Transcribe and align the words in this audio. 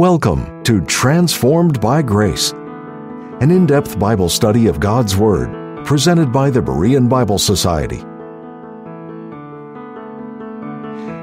Welcome 0.00 0.64
to 0.64 0.80
Transformed 0.86 1.78
by 1.78 2.00
Grace, 2.00 2.52
an 2.52 3.50
in 3.50 3.66
depth 3.66 3.98
Bible 3.98 4.30
study 4.30 4.66
of 4.66 4.80
God's 4.80 5.14
Word 5.14 5.84
presented 5.84 6.32
by 6.32 6.48
the 6.48 6.62
Berean 6.62 7.06
Bible 7.06 7.36
Society. 7.38 7.98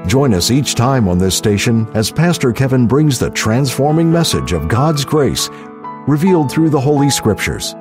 Join 0.08 0.32
us 0.32 0.52
each 0.52 0.76
time 0.76 1.08
on 1.08 1.18
this 1.18 1.36
station 1.36 1.88
as 1.94 2.12
Pastor 2.12 2.52
Kevin 2.52 2.86
brings 2.86 3.18
the 3.18 3.30
transforming 3.30 4.12
message 4.12 4.52
of 4.52 4.68
God's 4.68 5.04
grace 5.04 5.50
revealed 6.06 6.48
through 6.48 6.70
the 6.70 6.80
Holy 6.80 7.10
Scriptures. 7.10 7.72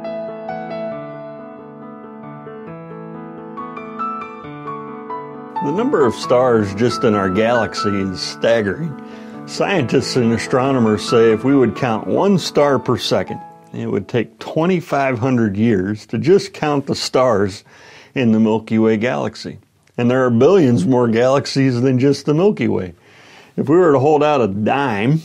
The 5.63 5.73
number 5.75 6.07
of 6.07 6.15
stars 6.15 6.73
just 6.73 7.03
in 7.03 7.13
our 7.13 7.29
galaxy 7.29 8.01
is 8.01 8.19
staggering. 8.19 8.99
Scientists 9.47 10.17
and 10.17 10.33
astronomers 10.33 11.07
say 11.07 11.31
if 11.31 11.45
we 11.45 11.55
would 11.55 11.73
count 11.73 12.05
one 12.05 12.37
star 12.37 12.77
per 12.77 12.97
second, 12.97 13.39
it 13.73 13.87
would 13.87 14.09
take 14.09 14.37
2,500 14.39 15.55
years 15.55 16.05
to 16.05 16.17
just 16.17 16.53
count 16.53 16.85
the 16.85 16.93
stars 16.93 17.63
in 18.13 18.33
the 18.33 18.41
Milky 18.41 18.77
Way 18.77 18.97
galaxy. 18.97 19.57
And 19.97 20.11
there 20.11 20.25
are 20.25 20.29
billions 20.29 20.85
more 20.85 21.07
galaxies 21.07 21.79
than 21.79 21.97
just 21.97 22.25
the 22.25 22.33
Milky 22.33 22.67
Way. 22.67 22.93
If 23.55 23.69
we 23.69 23.77
were 23.77 23.93
to 23.93 23.99
hold 23.99 24.21
out 24.21 24.41
a 24.41 24.49
dime 24.49 25.21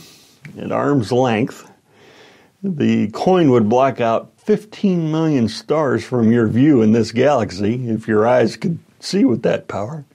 at 0.57 0.71
arm's 0.71 1.11
length, 1.11 1.69
the 2.63 3.09
coin 3.09 3.51
would 3.51 3.67
block 3.67 3.99
out 3.99 4.31
15 4.37 5.11
million 5.11 5.49
stars 5.49 6.03
from 6.05 6.31
your 6.31 6.47
view 6.47 6.81
in 6.81 6.93
this 6.93 7.11
galaxy 7.11 7.89
if 7.89 8.07
your 8.07 8.25
eyes 8.25 8.55
could 8.55 8.79
see 9.01 9.25
with 9.25 9.43
that 9.43 9.67
power. 9.67 10.05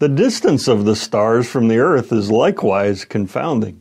The 0.00 0.08
distance 0.08 0.66
of 0.66 0.84
the 0.84 0.96
stars 0.96 1.48
from 1.48 1.68
the 1.68 1.78
Earth 1.78 2.12
is 2.12 2.28
likewise 2.28 3.04
confounding. 3.04 3.80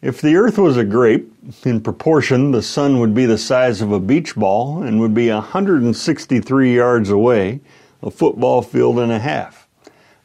If 0.00 0.22
the 0.22 0.34
Earth 0.36 0.56
was 0.56 0.78
a 0.78 0.84
grape, 0.84 1.30
in 1.64 1.82
proportion, 1.82 2.52
the 2.52 2.62
Sun 2.62 3.00
would 3.00 3.14
be 3.14 3.26
the 3.26 3.36
size 3.36 3.82
of 3.82 3.92
a 3.92 4.00
beach 4.00 4.34
ball 4.34 4.82
and 4.82 4.98
would 4.98 5.12
be 5.12 5.28
163 5.28 6.74
yards 6.74 7.10
away, 7.10 7.60
a 8.02 8.10
football 8.10 8.62
field 8.62 8.98
and 8.98 9.12
a 9.12 9.18
half. 9.18 9.68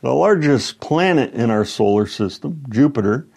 The 0.02 0.14
largest 0.14 0.80
planet 0.80 1.34
in 1.34 1.52
our 1.52 1.66
solar 1.66 2.08
system, 2.08 2.64
Jupiter, 2.69 3.28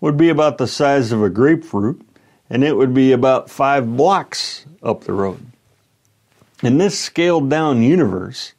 would 0.00 0.18
be 0.18 0.28
about 0.28 0.58
the 0.58 0.66
size 0.66 1.10
of 1.10 1.22
a 1.22 1.30
grapefruit, 1.30 2.02
and 2.50 2.62
it 2.62 2.76
would 2.76 2.92
be 2.92 3.12
about 3.12 3.48
five 3.48 3.96
blocks 3.96 4.66
up 4.82 5.04
the 5.04 5.14
road. 5.14 5.46
In 6.62 6.76
this 6.76 6.98
scaled 6.98 7.48
down 7.48 7.82
universe, 7.82 8.52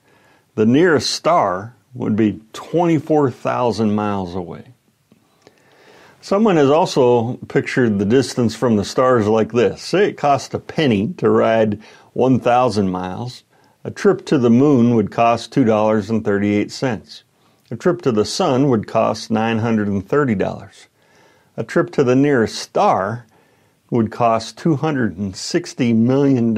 the 0.56 0.66
nearest 0.66 1.12
star 1.12 1.76
would 1.94 2.16
be 2.16 2.40
24,000 2.54 3.94
miles 3.94 4.36
away. 4.36 4.74
Someone 6.22 6.56
has 6.56 6.70
also 6.70 7.38
pictured 7.48 7.98
the 7.98 8.06
distance 8.06 8.56
from 8.56 8.76
the 8.76 8.86
stars 8.86 9.28
like 9.28 9.52
this. 9.52 9.82
Say 9.82 10.10
it 10.10 10.18
cost 10.18 10.54
a 10.54 10.60
penny 10.60 11.14
to 11.18 11.30
ride 11.30 11.82
1,000 12.14 12.90
miles. 12.90 13.44
A 13.84 13.90
trip 13.90 14.26
to 14.28 14.38
the 14.38 14.52
moon 14.52 14.94
would 14.96 15.12
cost 15.12 15.52
$2.38. 15.52 17.24
A 17.72 17.76
trip 17.76 18.02
to 18.04 18.12
the 18.12 18.26
sun 18.26 18.70
would 18.70 18.86
cost 18.86 19.32
$930. 19.32 20.88
A 21.58 21.64
trip 21.64 21.92
to 21.92 22.04
the 22.04 22.16
nearest 22.16 22.56
star 22.56 23.26
would 23.90 24.12
cost 24.12 24.58
$260 24.58 25.96
million. 25.96 26.56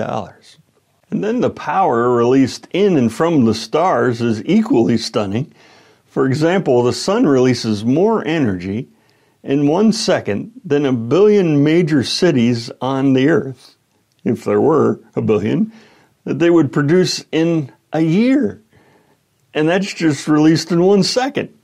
And 1.13 1.23
then 1.23 1.41
the 1.41 1.51
power 1.51 2.09
released 2.09 2.67
in 2.73 2.97
and 2.97 3.13
from 3.13 3.45
the 3.45 3.53
stars 3.53 4.19
is 4.19 4.43
equally 4.45 4.97
stunning. 4.97 5.53
For 6.07 6.25
example, 6.25 6.81
the 6.81 6.91
sun 6.91 7.27
releases 7.27 7.85
more 7.85 8.25
energy 8.25 8.87
in 9.43 9.67
one 9.67 9.93
second 9.93 10.53
than 10.65 10.87
a 10.87 10.91
billion 10.91 11.63
major 11.63 12.03
cities 12.03 12.71
on 12.81 13.13
the 13.13 13.29
earth, 13.29 13.75
if 14.23 14.43
there 14.43 14.59
were 14.59 15.01
a 15.15 15.21
billion, 15.21 15.71
that 16.23 16.39
they 16.39 16.49
would 16.49 16.73
produce 16.73 17.23
in 17.31 17.71
a 17.93 18.01
year. 18.01 18.63
And 19.53 19.69
that's 19.69 19.93
just 19.93 20.27
released 20.27 20.71
in 20.71 20.81
one 20.81 21.03
second. 21.03 21.55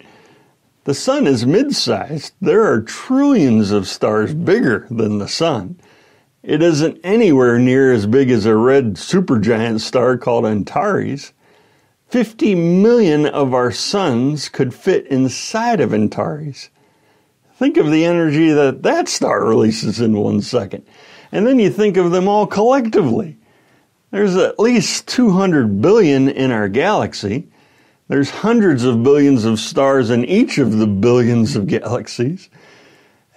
The 0.84 0.94
sun 0.94 1.26
is 1.26 1.44
mid 1.44 1.76
sized. 1.76 2.34
There 2.40 2.72
are 2.72 2.84
trillions 2.84 3.72
of 3.72 3.88
stars 3.88 4.32
bigger 4.32 4.86
than 4.92 5.18
the 5.18 5.28
sun. 5.28 5.80
It 6.42 6.62
isn't 6.62 7.02
anywhere 7.04 7.60
near 7.60 7.92
as 7.92 8.08
big 8.08 8.32
as 8.32 8.46
a 8.46 8.56
red 8.56 8.94
supergiant 8.94 9.82
star 9.82 10.18
called 10.18 10.46
Antares. 10.46 11.34
50 12.08 12.56
million 12.56 13.26
of 13.26 13.54
our 13.54 13.72
suns 13.72 14.50
could 14.50 14.74
fit 14.74 15.06
inside 15.08 15.82
of 15.82 15.94
Antares. 15.94 16.70
Think 17.56 17.76
of 17.76 17.92
the 17.92 18.06
energy 18.06 18.52
that 18.52 18.84
that 18.84 19.10
star 19.10 19.46
releases 19.46 20.00
in 20.00 20.14
one 20.14 20.42
second. 20.42 20.86
And 21.32 21.46
then 21.46 21.60
you 21.60 21.70
think 21.70 21.98
of 21.98 22.12
them 22.12 22.28
all 22.28 22.48
collectively. 22.48 23.38
There's 24.12 24.36
at 24.38 24.60
least 24.60 25.08
200 25.10 25.82
billion 25.82 26.30
in 26.30 26.52
our 26.52 26.70
galaxy. 26.70 27.50
There's 28.08 28.30
hundreds 28.30 28.86
of 28.86 29.04
billions 29.04 29.46
of 29.46 29.60
stars 29.60 30.10
in 30.10 30.26
each 30.26 30.58
of 30.58 30.78
the 30.78 30.88
billions 30.88 31.56
of 31.56 31.68
galaxies. 31.68 32.50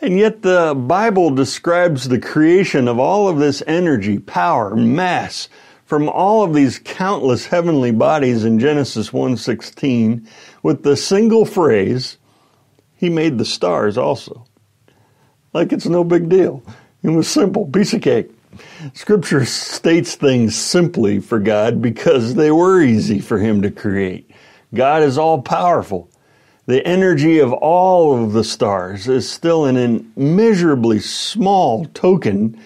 And 0.03 0.19
yet 0.19 0.43
the 0.43 0.75
Bible 0.75 1.31
describes 1.31 2.09
the 2.09 2.19
creation 2.19 2.89
of 2.89 2.99
all 2.99 3.29
of 3.29 3.39
this 3.39 3.63
energy, 3.69 4.19
power, 4.19 4.75
mass 4.75 5.49
from 5.85 6.09
all 6.09 6.43
of 6.43 6.55
these 6.55 6.81
countless 6.83 7.47
heavenly 7.47 7.93
bodies 7.93 8.45
in 8.45 8.59
Genesis 8.59 9.13
1:16 9.13 10.27
with 10.61 10.83
the 10.83 10.97
single 10.97 11.45
phrase, 11.45 12.17
he 12.97 13.09
made 13.09 13.39
the 13.39 13.45
stars 13.45 13.97
also. 13.97 14.45
Like 15.53 15.73
it's 15.73 15.87
no 15.87 16.03
big 16.03 16.29
deal. 16.29 16.65
It 17.05 17.11
was 17.11 17.29
simple, 17.29 17.67
piece 17.67 17.95
of 17.95 18.03
cake. 18.03 18.31
Scripture 18.95 19.45
states 19.45 20.17
things 20.17 20.57
simply 20.57 21.21
for 21.21 21.39
God 21.39 21.81
because 21.81 22.35
they 22.35 22.51
were 22.51 22.83
easy 22.83 23.21
for 23.21 23.39
him 23.39 23.63
to 23.63 23.71
create. 23.71 24.29
God 24.75 25.05
is 25.05 25.17
all 25.17 25.43
powerful 25.43 26.09
the 26.67 26.87
energy 26.87 27.39
of 27.39 27.53
all 27.53 28.23
of 28.23 28.33
the 28.33 28.45
stars 28.45 29.09
is 29.09 29.29
still 29.29 29.65
an 29.65 29.77
immeasurably 30.17 31.01
small 31.01 31.87
token 31.87 32.59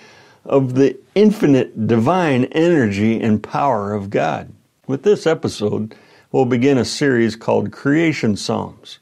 of 0.44 0.74
the 0.74 0.98
infinite 1.14 1.86
divine 1.86 2.44
energy 2.46 3.20
and 3.20 3.42
power 3.42 3.94
of 3.94 4.10
God. 4.10 4.52
With 4.86 5.02
this 5.02 5.26
episode, 5.26 5.94
we'll 6.30 6.44
begin 6.44 6.78
a 6.78 6.84
series 6.84 7.36
called 7.36 7.72
Creation 7.72 8.36
Psalms. 8.36 8.98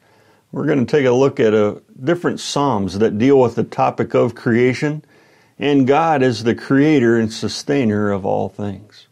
We're 0.52 0.66
going 0.66 0.86
to 0.86 0.90
take 0.90 1.06
a 1.06 1.10
look 1.10 1.40
at 1.40 1.52
a, 1.52 1.82
different 2.02 2.40
psalms 2.40 2.98
that 2.98 3.18
deal 3.18 3.40
with 3.40 3.56
the 3.56 3.64
topic 3.64 4.14
of 4.14 4.34
creation 4.34 5.04
and 5.58 5.86
God 5.86 6.22
as 6.22 6.44
the 6.44 6.54
creator 6.54 7.18
and 7.18 7.32
sustainer 7.32 8.10
of 8.10 8.24
all 8.24 8.48
things. 8.48 9.08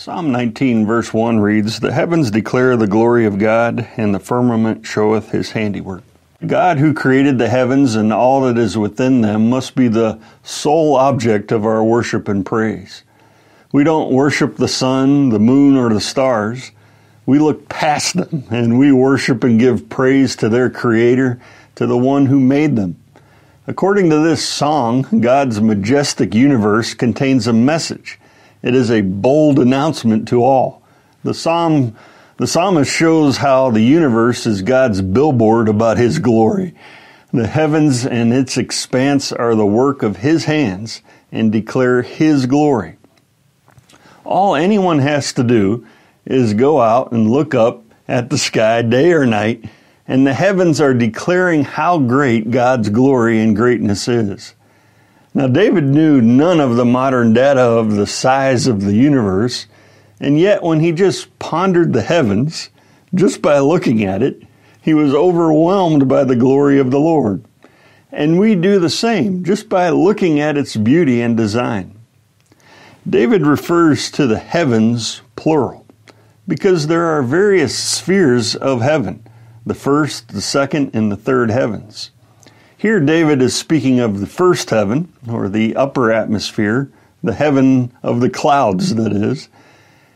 Psalm 0.00 0.32
19, 0.32 0.86
verse 0.86 1.12
1 1.12 1.40
reads 1.40 1.78
The 1.78 1.92
heavens 1.92 2.30
declare 2.30 2.74
the 2.74 2.86
glory 2.86 3.26
of 3.26 3.38
God, 3.38 3.86
and 3.98 4.14
the 4.14 4.18
firmament 4.18 4.86
showeth 4.86 5.30
his 5.30 5.50
handiwork. 5.50 6.02
God, 6.46 6.78
who 6.78 6.94
created 6.94 7.36
the 7.36 7.50
heavens 7.50 7.96
and 7.96 8.10
all 8.10 8.40
that 8.40 8.56
is 8.56 8.78
within 8.78 9.20
them, 9.20 9.50
must 9.50 9.74
be 9.74 9.88
the 9.88 10.18
sole 10.42 10.96
object 10.96 11.52
of 11.52 11.66
our 11.66 11.84
worship 11.84 12.28
and 12.28 12.46
praise. 12.46 13.02
We 13.72 13.84
don't 13.84 14.10
worship 14.10 14.56
the 14.56 14.68
sun, 14.68 15.28
the 15.28 15.38
moon, 15.38 15.76
or 15.76 15.92
the 15.92 16.00
stars. 16.00 16.70
We 17.26 17.38
look 17.38 17.68
past 17.68 18.16
them 18.16 18.44
and 18.50 18.78
we 18.78 18.92
worship 18.92 19.44
and 19.44 19.60
give 19.60 19.90
praise 19.90 20.34
to 20.36 20.48
their 20.48 20.70
Creator, 20.70 21.42
to 21.74 21.86
the 21.86 21.98
one 21.98 22.24
who 22.24 22.40
made 22.40 22.74
them. 22.74 22.96
According 23.66 24.08
to 24.08 24.20
this 24.20 24.42
song, 24.42 25.02
God's 25.20 25.60
majestic 25.60 26.34
universe 26.34 26.94
contains 26.94 27.46
a 27.46 27.52
message 27.52 28.18
it 28.62 28.74
is 28.74 28.90
a 28.90 29.00
bold 29.00 29.58
announcement 29.58 30.28
to 30.28 30.42
all. 30.42 30.82
The 31.24 31.34
psalm 31.34 31.96
the 32.40 32.46
psalmist 32.46 32.90
shows 32.90 33.36
how 33.36 33.70
the 33.70 33.82
universe 33.82 34.46
is 34.46 34.62
God's 34.62 35.02
billboard 35.02 35.68
about 35.68 35.98
his 35.98 36.18
glory. 36.18 36.74
The 37.34 37.46
heavens 37.46 38.06
and 38.06 38.32
its 38.32 38.56
expanse 38.56 39.30
are 39.30 39.54
the 39.54 39.66
work 39.66 40.02
of 40.02 40.16
his 40.16 40.46
hands 40.46 41.02
and 41.30 41.52
declare 41.52 42.00
his 42.00 42.46
glory. 42.46 42.96
All 44.24 44.56
anyone 44.56 45.00
has 45.00 45.34
to 45.34 45.44
do 45.44 45.86
is 46.24 46.54
go 46.54 46.80
out 46.80 47.12
and 47.12 47.30
look 47.30 47.54
up 47.54 47.82
at 48.08 48.30
the 48.30 48.38
sky 48.38 48.80
day 48.80 49.12
or 49.12 49.26
night, 49.26 49.66
and 50.08 50.26
the 50.26 50.32
heavens 50.32 50.80
are 50.80 50.94
declaring 50.94 51.64
how 51.64 51.98
great 51.98 52.50
God's 52.50 52.88
glory 52.88 53.38
and 53.40 53.54
greatness 53.54 54.08
is. 54.08 54.54
Now, 55.32 55.46
David 55.46 55.84
knew 55.84 56.20
none 56.20 56.58
of 56.58 56.76
the 56.76 56.84
modern 56.84 57.32
data 57.32 57.60
of 57.60 57.92
the 57.92 58.06
size 58.06 58.66
of 58.66 58.82
the 58.82 58.94
universe, 58.94 59.66
and 60.18 60.38
yet 60.38 60.62
when 60.62 60.80
he 60.80 60.90
just 60.90 61.38
pondered 61.38 61.92
the 61.92 62.02
heavens, 62.02 62.70
just 63.14 63.40
by 63.40 63.58
looking 63.60 64.04
at 64.04 64.22
it, 64.22 64.42
he 64.82 64.92
was 64.92 65.14
overwhelmed 65.14 66.08
by 66.08 66.24
the 66.24 66.36
glory 66.36 66.78
of 66.78 66.90
the 66.90 66.98
Lord. 66.98 67.44
And 68.10 68.40
we 68.40 68.56
do 68.56 68.80
the 68.80 68.90
same 68.90 69.44
just 69.44 69.68
by 69.68 69.90
looking 69.90 70.40
at 70.40 70.56
its 70.56 70.74
beauty 70.76 71.20
and 71.20 71.36
design. 71.36 71.96
David 73.08 73.46
refers 73.46 74.10
to 74.12 74.26
the 74.26 74.38
heavens 74.38 75.22
plural 75.36 75.86
because 76.48 76.86
there 76.86 77.06
are 77.06 77.22
various 77.22 77.78
spheres 77.78 78.56
of 78.56 78.80
heaven 78.80 79.24
the 79.64 79.74
first, 79.74 80.28
the 80.28 80.40
second, 80.40 80.90
and 80.94 81.12
the 81.12 81.16
third 81.16 81.50
heavens. 81.50 82.10
Here, 82.80 82.98
David 82.98 83.42
is 83.42 83.54
speaking 83.54 84.00
of 84.00 84.20
the 84.20 84.26
first 84.26 84.70
heaven, 84.70 85.12
or 85.30 85.50
the 85.50 85.76
upper 85.76 86.10
atmosphere, 86.10 86.90
the 87.22 87.34
heaven 87.34 87.92
of 88.02 88.20
the 88.20 88.30
clouds, 88.30 88.94
that 88.94 89.12
is. 89.12 89.50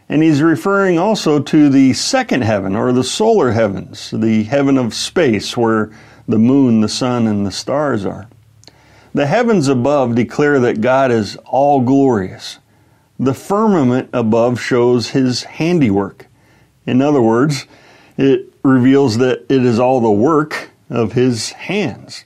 And 0.08 0.22
he's 0.22 0.40
referring 0.40 0.98
also 0.98 1.40
to 1.40 1.68
the 1.68 1.92
second 1.92 2.40
heaven, 2.40 2.74
or 2.74 2.90
the 2.90 3.04
solar 3.04 3.52
heavens, 3.52 4.14
the 4.16 4.44
heaven 4.44 4.78
of 4.78 4.94
space, 4.94 5.58
where 5.58 5.92
the 6.26 6.38
moon, 6.38 6.80
the 6.80 6.88
sun, 6.88 7.26
and 7.26 7.44
the 7.44 7.52
stars 7.52 8.06
are. 8.06 8.30
The 9.12 9.26
heavens 9.26 9.68
above 9.68 10.14
declare 10.14 10.58
that 10.60 10.80
God 10.80 11.10
is 11.10 11.36
all 11.44 11.82
glorious. 11.82 12.60
The 13.18 13.34
firmament 13.34 14.08
above 14.14 14.58
shows 14.58 15.10
his 15.10 15.42
handiwork. 15.42 16.28
In 16.86 17.02
other 17.02 17.20
words, 17.20 17.66
it 18.16 18.54
reveals 18.62 19.18
that 19.18 19.44
it 19.50 19.66
is 19.66 19.78
all 19.78 20.00
the 20.00 20.10
work 20.10 20.70
of 20.88 21.12
his 21.12 21.50
hands. 21.52 22.24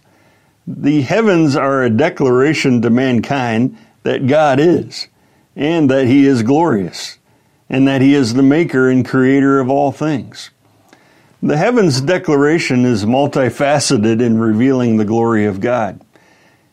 The 0.71 1.01
heavens 1.01 1.57
are 1.57 1.83
a 1.83 1.89
declaration 1.89 2.83
to 2.83 2.91
mankind 2.91 3.79
that 4.03 4.27
God 4.27 4.61
is, 4.61 5.09
and 5.57 5.91
that 5.91 6.07
he 6.07 6.27
is 6.27 6.43
glorious, 6.43 7.17
and 7.71 7.89
that 7.89 8.03
he 8.03 8.13
is 8.13 8.35
the 8.35 8.43
maker 8.43 8.91
and 8.91 9.03
creator 9.03 9.61
of 9.61 9.71
all 9.71 9.93
things. 9.93 10.51
The 11.43 11.57
heavens 11.57 12.03
declaration 12.03 12.85
is 12.85 13.07
multifaceted 13.07 14.21
in 14.21 14.39
revealing 14.39 14.99
the 14.99 15.07
glory 15.07 15.47
of 15.47 15.61
God. 15.61 16.03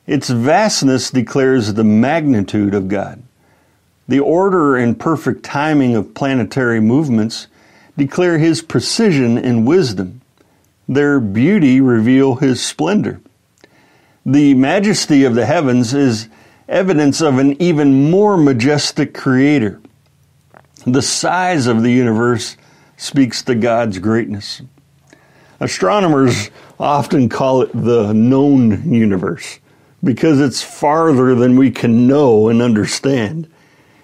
Its 0.06 0.30
vastness 0.30 1.10
declares 1.10 1.74
the 1.74 1.86
magnitude 1.86 2.74
of 2.74 2.90
God. 2.90 3.24
The 4.10 4.20
order 4.20 4.76
and 4.76 5.00
perfect 5.00 5.44
timing 5.44 5.96
of 5.96 6.14
planetary 6.14 6.82
movements 6.82 7.48
declare 7.98 8.40
his 8.40 8.62
precision 8.62 9.38
and 9.38 9.66
wisdom. 9.66 10.20
Their 10.86 11.22
beauty 11.22 11.80
reveal 11.80 12.36
his 12.36 12.62
splendor. 12.62 13.22
The 14.26 14.56
majesty 14.56 15.24
of 15.24 15.36
the 15.36 15.46
heavens 15.46 15.94
is 15.94 16.30
evidence 16.68 17.22
of 17.22 17.38
an 17.38 17.62
even 17.62 18.10
more 18.10 18.38
majestic 18.38 19.14
creator. 19.14 19.80
The 20.88 21.04
size 21.04 21.68
of 21.68 21.84
the 21.84 21.92
universe 21.92 22.58
speaks 22.98 23.44
to 23.44 23.54
God's 23.54 24.00
greatness. 24.00 24.64
Astronomers 25.60 26.50
often 26.80 27.30
call 27.30 27.62
it 27.62 27.72
the 27.74 28.14
known 28.14 28.92
universe 28.92 29.60
because 30.04 30.40
it's 30.40 30.62
farther 30.62 31.36
than 31.36 31.56
we 31.56 31.70
can 31.70 32.08
know 32.08 32.50
and 32.50 32.62
understand, 32.62 33.48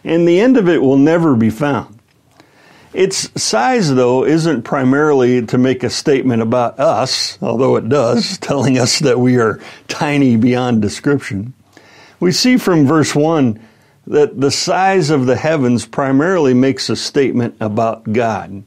and 0.03 0.27
the 0.27 0.39
end 0.39 0.57
of 0.57 0.69
it 0.69 0.81
will 0.81 0.97
never 0.97 1.35
be 1.35 1.49
found. 1.49 2.00
Its 2.93 3.31
size, 3.41 3.93
though, 3.93 4.25
isn't 4.25 4.63
primarily 4.63 5.45
to 5.45 5.57
make 5.57 5.83
a 5.83 5.89
statement 5.89 6.41
about 6.41 6.77
us, 6.79 7.37
although 7.41 7.77
it 7.77 7.87
does, 7.87 8.37
telling 8.41 8.77
us 8.77 8.99
that 8.99 9.19
we 9.19 9.37
are 9.37 9.59
tiny 9.87 10.35
beyond 10.35 10.81
description. 10.81 11.53
We 12.19 12.31
see 12.31 12.57
from 12.57 12.85
verse 12.85 13.15
1 13.15 13.59
that 14.07 14.41
the 14.41 14.51
size 14.51 15.09
of 15.09 15.25
the 15.25 15.37
heavens 15.37 15.85
primarily 15.85 16.53
makes 16.53 16.89
a 16.89 16.95
statement 16.95 17.55
about 17.61 18.11
God, 18.11 18.63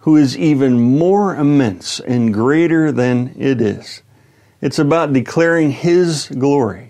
who 0.00 0.16
is 0.16 0.38
even 0.38 0.78
more 0.78 1.34
immense 1.34 1.98
and 2.00 2.32
greater 2.32 2.92
than 2.92 3.34
it 3.36 3.60
is. 3.60 4.02
It's 4.60 4.78
about 4.78 5.12
declaring 5.12 5.72
His 5.72 6.28
glory. 6.28 6.87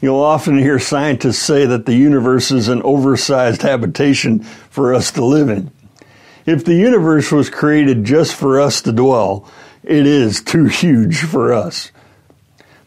You'll 0.00 0.20
often 0.20 0.58
hear 0.58 0.78
scientists 0.78 1.38
say 1.38 1.64
that 1.64 1.86
the 1.86 1.94
universe 1.94 2.50
is 2.50 2.68
an 2.68 2.82
oversized 2.82 3.62
habitation 3.62 4.40
for 4.40 4.94
us 4.94 5.10
to 5.12 5.24
live 5.24 5.48
in. 5.48 5.70
If 6.44 6.64
the 6.64 6.74
universe 6.74 7.32
was 7.32 7.48
created 7.48 8.04
just 8.04 8.34
for 8.34 8.60
us 8.60 8.82
to 8.82 8.92
dwell, 8.92 9.50
it 9.82 10.06
is 10.06 10.42
too 10.42 10.66
huge 10.66 11.20
for 11.20 11.52
us. 11.52 11.90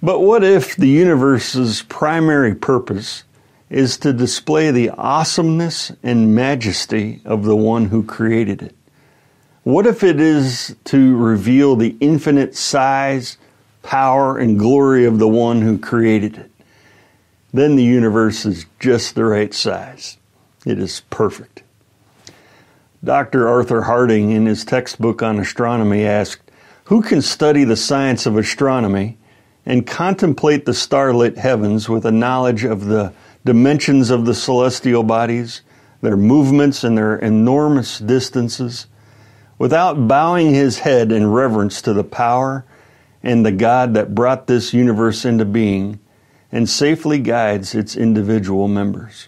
But 0.01 0.19
what 0.19 0.44
if 0.44 0.75
the 0.75 0.88
universe's 0.88 1.81
primary 1.83 2.56
purpose 2.56 3.23
is 3.69 3.97
to 3.97 4.13
display 4.13 4.71
the 4.71 4.91
awesomeness 4.91 5.91
and 6.03 6.35
majesty 6.35 7.21
of 7.25 7.44
the 7.44 7.56
one 7.56 7.85
who 7.85 8.03
created 8.03 8.61
it? 8.61 8.75
What 9.63 9.85
if 9.85 10.03
it 10.03 10.21
is 10.21 10.75
to 10.85 11.17
reveal 11.17 11.75
the 11.75 11.97
infinite 12.00 12.56
size, 12.56 13.38
power, 13.83 14.38
and 14.38 14.57
glory 14.57 15.06
of 15.06 15.19
the 15.19 15.27
one 15.27 15.61
who 15.61 15.77
created 15.77 16.38
it? 16.38 16.51
Then 17.51 17.75
the 17.75 17.84
universe 17.84 18.46
is 18.46 18.66
just 18.80 19.16
the 19.16 19.25
right 19.25 19.54
size. 19.54 20.18
It 20.66 20.78
is 20.78 21.01
perfect. 21.10 21.63
Dr. 23.04 23.48
Arthur 23.48 23.84
Harding, 23.84 24.31
in 24.31 24.46
his 24.46 24.66
textbook 24.66 25.24
on 25.24 25.40
astronomy, 25.40 26.06
asked, 26.06 26.51
Who 26.86 27.01
can 27.01 27.22
study 27.22 27.63
the 27.63 27.78
science 27.78 28.25
of 28.25 28.38
astronomy 28.38 29.18
and 29.66 29.88
contemplate 29.88 30.66
the 30.66 30.74
starlit 30.74 31.38
heavens 31.38 31.88
with 31.88 32.06
a 32.06 32.12
knowledge 32.12 32.66
of 32.66 32.86
the 32.86 33.13
dimensions 33.46 34.10
of 34.10 34.25
the 34.25 34.34
celestial 34.34 35.04
bodies, 35.04 35.62
their 36.02 36.18
movements, 36.18 36.84
and 36.84 36.98
their 36.98 37.16
enormous 37.18 38.00
distances, 38.00 38.88
without 39.57 40.07
bowing 40.07 40.54
his 40.54 40.80
head 40.80 41.12
in 41.12 41.31
reverence 41.31 41.81
to 41.81 41.94
the 41.94 42.04
power 42.04 42.66
and 43.24 43.45
the 43.45 43.52
God 43.52 43.94
that 43.94 44.13
brought 44.13 44.48
this 44.48 44.74
universe 44.74 45.25
into 45.25 45.45
being 45.45 46.00
and 46.51 46.68
safely 46.68 47.19
guides 47.19 47.75
its 47.75 47.96
individual 47.96 48.68
members. 48.68 49.28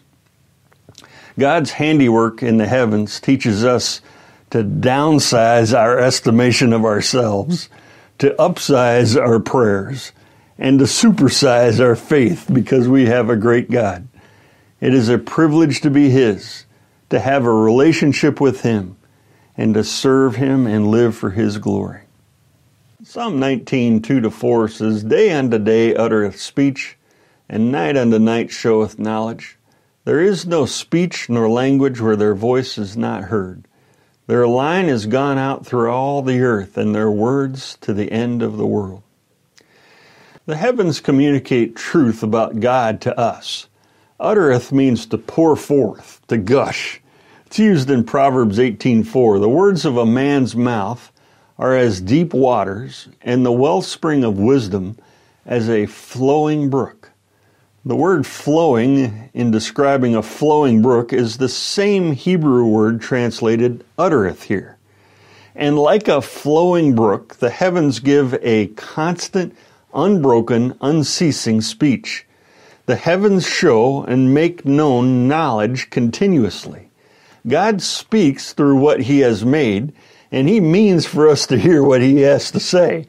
God's 1.38 1.72
handiwork 1.72 2.44
in 2.44 2.58
the 2.58 2.68
heavens 2.68 3.20
teaches 3.20 3.64
us 3.64 4.02
to 4.50 4.64
downsize 4.64 5.78
our 5.78 5.98
estimation 5.98 6.74
of 6.74 6.84
ourselves, 6.84 7.70
to 8.20 8.36
upsize 8.38 9.20
our 9.20 9.40
prayers, 9.40 10.12
and 10.58 10.80
to 10.80 10.86
supersize 10.86 11.80
our 11.80 11.96
faith 11.96 12.48
because 12.52 12.88
we 12.88 13.06
have 13.06 13.30
a 13.30 13.36
great 13.36 13.72
God. 13.72 14.08
It 14.80 14.94
is 14.94 15.10
a 15.10 15.18
privilege 15.18 15.82
to 15.82 15.90
be 15.90 16.10
His, 16.10 16.66
to 17.10 17.20
have 17.20 17.46
a 17.46 17.54
relationship 17.54 18.42
with 18.42 18.62
Him, 18.62 18.98
and 19.58 19.74
to 19.74 19.84
serve 19.84 20.36
Him 20.36 20.68
and 20.68 20.90
live 20.90 21.16
for 21.16 21.32
His 21.32 21.58
glory. 21.58 22.02
Psalm 23.04 23.40
19, 23.40 24.02
2 24.02 24.22
to 24.22 24.30
4 24.30 24.68
says, 24.68 25.04
Day 25.04 25.32
unto 25.32 25.58
day 25.58 25.96
uttereth 25.96 26.40
speech, 26.40 26.98
and 27.52 27.70
night 27.70 27.98
unto 27.98 28.18
night 28.18 28.50
showeth 28.50 28.98
knowledge. 28.98 29.58
There 30.06 30.22
is 30.22 30.48
no 30.48 30.66
speech 30.66 31.30
nor 31.30 31.50
language 31.50 32.00
where 32.00 32.16
their 32.16 32.34
voice 32.34 32.78
is 32.78 32.96
not 32.96 33.26
heard. 33.26 33.68
Their 34.26 34.48
line 34.48 34.86
is 34.86 35.06
gone 35.06 35.38
out 35.38 35.66
through 35.66 35.92
all 35.92 36.22
the 36.22 36.40
earth, 36.40 36.78
and 36.78 36.96
their 36.96 37.12
words 37.12 37.78
to 37.82 37.94
the 37.94 38.10
end 38.10 38.42
of 38.42 38.56
the 38.56 38.66
world. 38.66 39.04
The 40.46 40.56
heavens 40.56 41.02
communicate 41.02 41.76
truth 41.76 42.24
about 42.24 42.62
God 42.62 43.02
to 43.02 43.20
us. 43.20 43.68
Uttereth 44.18 44.72
means 44.72 45.06
to 45.08 45.18
pour 45.18 45.58
forth, 45.58 46.22
to 46.30 46.38
gush. 46.38 47.02
It's 47.48 47.60
used 47.60 47.90
in 47.90 48.06
Proverbs 48.06 48.60
18:4. 48.60 49.40
The 49.40 49.50
words 49.50 49.84
of 49.84 49.98
a 49.98 50.06
man's 50.06 50.56
mouth 50.56 51.12
are 51.60 51.76
as 51.76 52.00
deep 52.00 52.34
waters, 52.34 53.10
and 53.22 53.46
the 53.46 53.52
wellspring 53.52 54.24
of 54.24 54.40
wisdom 54.40 54.96
as 55.46 55.70
a 55.70 55.86
flowing 55.86 56.70
brook. 56.70 57.01
The 57.84 57.96
word 57.96 58.28
flowing 58.28 59.32
in 59.34 59.50
describing 59.50 60.16
a 60.16 60.22
flowing 60.22 60.84
brook 60.84 61.12
is 61.12 61.38
the 61.38 61.50
same 61.50 62.12
Hebrew 62.12 62.64
word 62.64 63.02
translated 63.02 63.84
uttereth 63.98 64.44
here. 64.44 64.78
And 65.56 65.80
like 65.80 66.08
a 66.08 66.22
flowing 66.22 66.94
brook, 66.94 67.38
the 67.38 67.50
heavens 67.50 68.00
give 68.00 68.36
a 68.44 68.68
constant 68.68 69.58
unbroken, 69.96 70.78
unceasing 70.80 71.62
speech. 71.62 72.28
The 72.86 72.98
heavens 72.98 73.48
show 73.48 74.04
and 74.04 74.32
make 74.32 74.64
known 74.64 75.28
knowledge 75.28 75.90
continuously. 75.90 76.90
God 77.48 77.82
speaks 77.82 78.54
through 78.54 78.78
what 78.78 79.02
He 79.02 79.22
has 79.22 79.44
made, 79.44 79.92
and 80.32 80.48
He 80.48 80.60
means 80.60 81.08
for 81.08 81.28
us 81.28 81.48
to 81.48 81.58
hear 81.58 81.84
what 81.84 82.02
He 82.02 82.22
has 82.22 82.52
to 82.52 82.60
say. 82.60 83.08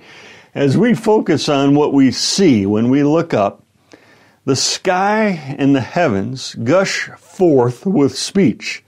As 0.55 0.79
we 0.79 0.95
focus 0.95 1.51
on 1.51 1.75
what 1.75 1.93
we 1.93 2.11
see 2.11 2.65
when 2.65 2.89
we 2.89 3.03
look 3.03 3.35
up, 3.35 3.62
the 4.45 4.57
sky 4.57 5.55
and 5.59 5.75
the 5.75 5.81
heavens 5.81 6.55
gush 6.57 7.09
forth 7.11 7.87
with 7.87 8.17
speech. 8.17 8.85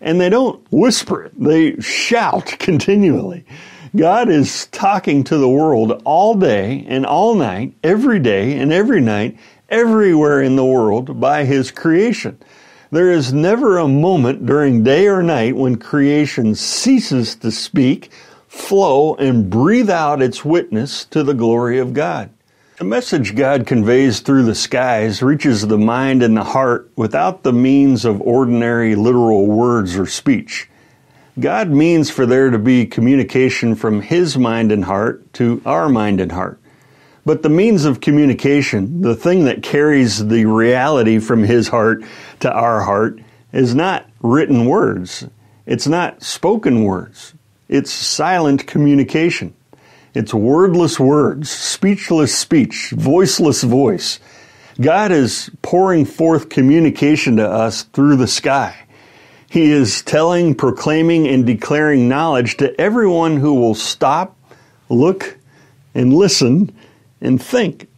And 0.00 0.20
they 0.20 0.28
don't 0.28 0.64
whisper 0.70 1.24
it, 1.24 1.32
they 1.40 1.76
shout 1.80 2.46
continually. 2.58 3.44
God 3.96 4.28
is 4.28 4.66
talking 4.66 5.24
to 5.24 5.38
the 5.38 5.48
world 5.48 6.02
all 6.04 6.34
day 6.34 6.84
and 6.88 7.06
all 7.06 7.34
night, 7.34 7.74
every 7.82 8.18
day 8.18 8.58
and 8.58 8.72
every 8.72 9.00
night, 9.00 9.38
everywhere 9.68 10.42
in 10.42 10.56
the 10.56 10.64
world 10.64 11.20
by 11.20 11.44
His 11.44 11.70
creation. 11.70 12.38
There 12.90 13.10
is 13.10 13.32
never 13.32 13.78
a 13.78 13.88
moment 13.88 14.46
during 14.46 14.82
day 14.82 15.08
or 15.08 15.22
night 15.22 15.56
when 15.56 15.76
creation 15.76 16.54
ceases 16.54 17.34
to 17.36 17.50
speak, 17.50 18.10
flow, 18.46 19.14
and 19.16 19.50
breathe 19.50 19.90
out 19.90 20.22
its 20.22 20.44
witness 20.44 21.04
to 21.06 21.22
the 21.22 21.34
glory 21.34 21.78
of 21.78 21.92
God. 21.92 22.30
The 22.78 22.84
message 22.84 23.34
God 23.34 23.66
conveys 23.66 24.20
through 24.20 24.44
the 24.44 24.54
skies 24.54 25.20
reaches 25.20 25.66
the 25.66 25.76
mind 25.76 26.22
and 26.22 26.36
the 26.36 26.44
heart 26.44 26.88
without 26.94 27.42
the 27.42 27.52
means 27.52 28.04
of 28.04 28.20
ordinary 28.20 28.94
literal 28.94 29.46
words 29.46 29.96
or 29.96 30.06
speech. 30.06 30.70
God 31.40 31.70
means 31.70 32.08
for 32.08 32.24
there 32.24 32.50
to 32.50 32.58
be 32.58 32.86
communication 32.86 33.74
from 33.74 34.00
His 34.00 34.38
mind 34.38 34.70
and 34.70 34.84
heart 34.84 35.32
to 35.34 35.60
our 35.66 35.88
mind 35.88 36.20
and 36.20 36.30
heart. 36.30 36.60
But 37.26 37.42
the 37.42 37.48
means 37.48 37.84
of 37.84 38.00
communication, 38.00 39.00
the 39.00 39.16
thing 39.16 39.46
that 39.46 39.64
carries 39.64 40.24
the 40.28 40.44
reality 40.44 41.18
from 41.18 41.42
his 41.42 41.66
heart 41.66 42.04
to 42.40 42.52
our 42.52 42.82
heart, 42.82 43.18
is 43.52 43.74
not 43.74 44.08
written 44.22 44.66
words. 44.66 45.26
It's 45.66 45.88
not 45.88 46.22
spoken 46.22 46.84
words. 46.84 47.34
It's 47.68 47.90
silent 47.90 48.68
communication. 48.68 49.52
It's 50.14 50.32
wordless 50.32 50.98
words, 50.98 51.50
speechless 51.50 52.34
speech, 52.34 52.92
voiceless 52.96 53.62
voice. 53.62 54.20
God 54.80 55.10
is 55.10 55.50
pouring 55.60 56.04
forth 56.04 56.48
communication 56.48 57.36
to 57.36 57.48
us 57.48 57.82
through 57.82 58.16
the 58.16 58.26
sky. 58.26 58.74
He 59.50 59.70
is 59.70 60.02
telling, 60.02 60.54
proclaiming, 60.54 61.26
and 61.26 61.46
declaring 61.46 62.08
knowledge 62.08 62.58
to 62.58 62.78
everyone 62.80 63.38
who 63.38 63.54
will 63.54 63.74
stop, 63.74 64.36
look, 64.88 65.38
and 65.94 66.12
listen 66.12 66.72
and 67.20 67.42
think. 67.42 67.88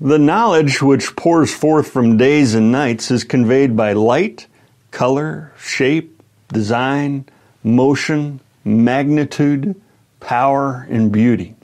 The 0.00 0.18
knowledge 0.18 0.80
which 0.80 1.16
pours 1.16 1.52
forth 1.52 1.90
from 1.90 2.16
days 2.16 2.54
and 2.54 2.70
nights 2.70 3.10
is 3.10 3.24
conveyed 3.24 3.76
by 3.76 3.94
light, 3.94 4.46
color, 4.92 5.52
shape, 5.58 6.22
design, 6.52 7.26
motion, 7.64 8.40
magnitude, 8.64 9.80
power, 10.20 10.86
and 10.90 11.12
beauty. 11.12 11.54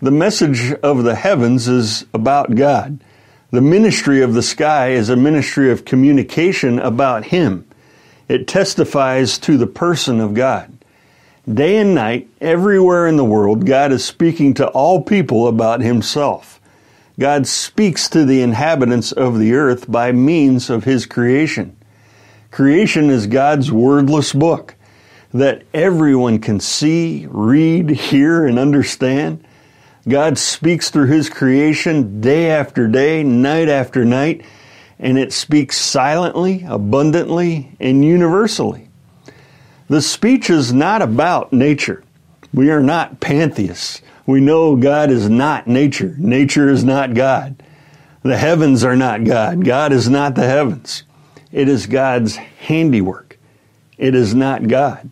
The 0.00 0.10
message 0.10 0.72
of 0.82 1.04
the 1.04 1.14
heavens 1.14 1.68
is 1.68 2.04
about 2.12 2.54
God. 2.54 3.00
The 3.50 3.60
ministry 3.60 4.20
of 4.20 4.34
the 4.34 4.42
sky 4.42 4.90
is 4.90 5.08
a 5.08 5.16
ministry 5.16 5.70
of 5.70 5.84
communication 5.84 6.78
about 6.78 7.26
Him. 7.26 7.66
It 8.28 8.46
testifies 8.46 9.38
to 9.38 9.56
the 9.56 9.66
person 9.66 10.20
of 10.20 10.34
God. 10.34 10.72
Day 11.52 11.76
and 11.78 11.94
night, 11.94 12.28
everywhere 12.40 13.06
in 13.06 13.16
the 13.16 13.24
world, 13.24 13.66
God 13.66 13.92
is 13.92 14.04
speaking 14.04 14.54
to 14.54 14.68
all 14.68 15.02
people 15.02 15.46
about 15.48 15.80
Himself. 15.80 16.60
God 17.18 17.46
speaks 17.46 18.08
to 18.08 18.24
the 18.24 18.42
inhabitants 18.42 19.12
of 19.12 19.38
the 19.38 19.54
earth 19.54 19.90
by 19.90 20.12
means 20.12 20.68
of 20.68 20.84
His 20.84 21.06
creation. 21.06 21.76
Creation 22.50 23.10
is 23.10 23.26
God's 23.26 23.72
wordless 23.72 24.32
book 24.32 24.74
that 25.32 25.62
everyone 25.74 26.38
can 26.38 26.60
see, 26.60 27.26
read, 27.30 27.90
hear, 27.90 28.46
and 28.46 28.58
understand. 28.58 29.44
God 30.08 30.38
speaks 30.38 30.90
through 30.90 31.08
His 31.08 31.28
creation 31.28 32.20
day 32.20 32.50
after 32.50 32.86
day, 32.86 33.22
night 33.22 33.68
after 33.68 34.04
night, 34.04 34.44
and 34.98 35.18
it 35.18 35.32
speaks 35.32 35.76
silently, 35.76 36.64
abundantly, 36.66 37.76
and 37.80 38.04
universally. 38.04 38.88
The 39.88 40.00
speech 40.00 40.48
is 40.50 40.72
not 40.72 41.02
about 41.02 41.52
nature. 41.52 42.02
We 42.52 42.70
are 42.70 42.82
not 42.82 43.20
pantheists. 43.20 44.00
We 44.26 44.40
know 44.40 44.76
God 44.76 45.10
is 45.10 45.28
not 45.28 45.66
nature. 45.66 46.14
Nature 46.18 46.70
is 46.70 46.82
not 46.82 47.14
God. 47.14 47.62
The 48.22 48.36
heavens 48.36 48.82
are 48.82 48.96
not 48.96 49.24
God. 49.24 49.64
God 49.64 49.92
is 49.92 50.08
not 50.08 50.34
the 50.34 50.46
heavens. 50.46 51.04
It 51.52 51.68
is 51.68 51.86
God's 51.86 52.36
handiwork. 52.36 53.38
It 53.98 54.14
is 54.14 54.34
not 54.34 54.66
God. 54.66 55.10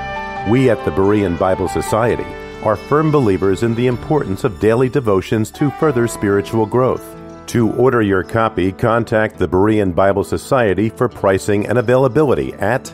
We 0.48 0.70
at 0.70 0.84
the 0.84 0.92
Berean 0.92 1.36
Bible 1.40 1.66
Society 1.66 2.22
are 2.62 2.76
firm 2.76 3.10
believers 3.10 3.64
in 3.64 3.74
the 3.74 3.88
importance 3.88 4.44
of 4.44 4.60
daily 4.60 4.88
devotions 4.88 5.50
to 5.50 5.68
further 5.72 6.06
spiritual 6.06 6.66
growth. 6.66 7.16
To 7.48 7.72
order 7.72 8.00
your 8.00 8.22
copy, 8.22 8.70
contact 8.70 9.38
the 9.38 9.48
Berean 9.48 9.92
Bible 9.92 10.22
Society 10.22 10.88
for 10.88 11.08
pricing 11.08 11.66
and 11.66 11.78
availability 11.78 12.54
at 12.54 12.84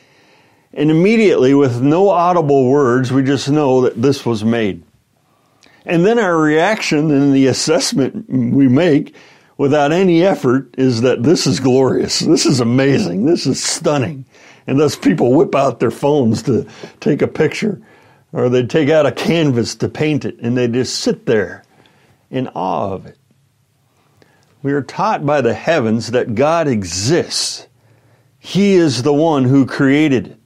And 0.73 0.91
immediately, 0.91 1.53
with 1.53 1.81
no 1.81 2.09
audible 2.09 2.69
words, 2.69 3.11
we 3.11 3.23
just 3.23 3.49
know 3.49 3.81
that 3.81 4.01
this 4.01 4.25
was 4.25 4.43
made. 4.43 4.83
And 5.85 6.05
then 6.05 6.19
our 6.19 6.37
reaction 6.37 7.11
and 7.11 7.33
the 7.33 7.47
assessment 7.47 8.29
we 8.29 8.67
make, 8.67 9.15
without 9.57 9.91
any 9.91 10.23
effort 10.23 10.75
is 10.77 11.01
that 11.01 11.23
this 11.23 11.47
is 11.47 11.59
glorious. 11.59 12.19
This 12.19 12.45
is 12.45 12.59
amazing. 12.59 13.25
This 13.25 13.47
is 13.47 13.63
stunning. 13.63 14.25
And 14.67 14.79
thus 14.79 14.95
people 14.95 15.33
whip 15.33 15.55
out 15.55 15.79
their 15.79 15.91
phones 15.91 16.43
to 16.43 16.67
take 16.99 17.21
a 17.21 17.27
picture 17.27 17.81
or 18.33 18.49
they 18.49 18.65
take 18.65 18.89
out 18.89 19.05
a 19.05 19.11
canvas 19.11 19.75
to 19.75 19.89
paint 19.89 20.25
it 20.25 20.37
and 20.39 20.57
they 20.57 20.67
just 20.67 20.99
sit 20.99 21.25
there 21.25 21.63
in 22.29 22.49
awe 22.49 22.91
of 22.91 23.05
it. 23.05 23.17
We 24.61 24.73
are 24.73 24.81
taught 24.81 25.25
by 25.25 25.41
the 25.41 25.53
heavens 25.53 26.11
that 26.11 26.35
God 26.35 26.67
exists. 26.67 27.67
He 28.37 28.73
is 28.73 29.03
the 29.03 29.13
one 29.13 29.45
who 29.45 29.65
created 29.65 30.27
it. 30.27 30.39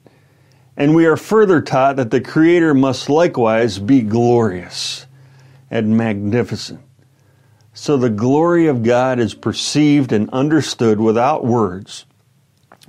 And 0.78 0.96
we 0.96 1.06
are 1.06 1.18
further 1.18 1.62
taught 1.62 1.98
that 1.98 2.12
the 2.12 2.22
Creator 2.22 2.74
must 2.74 3.10
likewise 3.10 3.78
be 3.78 4.02
glorious 4.02 5.06
and 5.70 5.98
magnificent. 5.98 6.82
So 7.74 7.98
the 7.98 8.10
glory 8.10 8.68
of 8.68 8.84
God 8.84 9.20
is 9.20 9.34
perceived 9.34 10.12
and 10.12 10.30
understood 10.32 11.00
without 11.00 11.46
words 11.46 12.06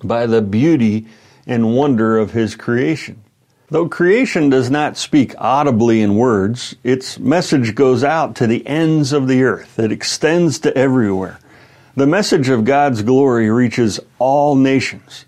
by 0.02 0.26
the 0.26 0.42
beauty 0.42 1.06
and 1.46 1.74
wonder 1.74 2.18
of 2.18 2.32
His 2.32 2.56
creation. 2.56 3.22
Though 3.68 3.88
creation 3.88 4.50
does 4.50 4.70
not 4.70 4.98
speak 4.98 5.34
audibly 5.38 6.02
in 6.02 6.16
words, 6.16 6.76
its 6.84 7.18
message 7.18 7.74
goes 7.74 8.04
out 8.04 8.36
to 8.36 8.46
the 8.46 8.66
ends 8.66 9.14
of 9.14 9.28
the 9.28 9.44
earth. 9.44 9.78
It 9.78 9.90
extends 9.90 10.58
to 10.60 10.76
everywhere. 10.76 11.38
The 11.96 12.06
message 12.06 12.50
of 12.50 12.64
God's 12.64 13.02
glory 13.02 13.50
reaches 13.50 13.98
all 14.18 14.56
nations. 14.56 15.24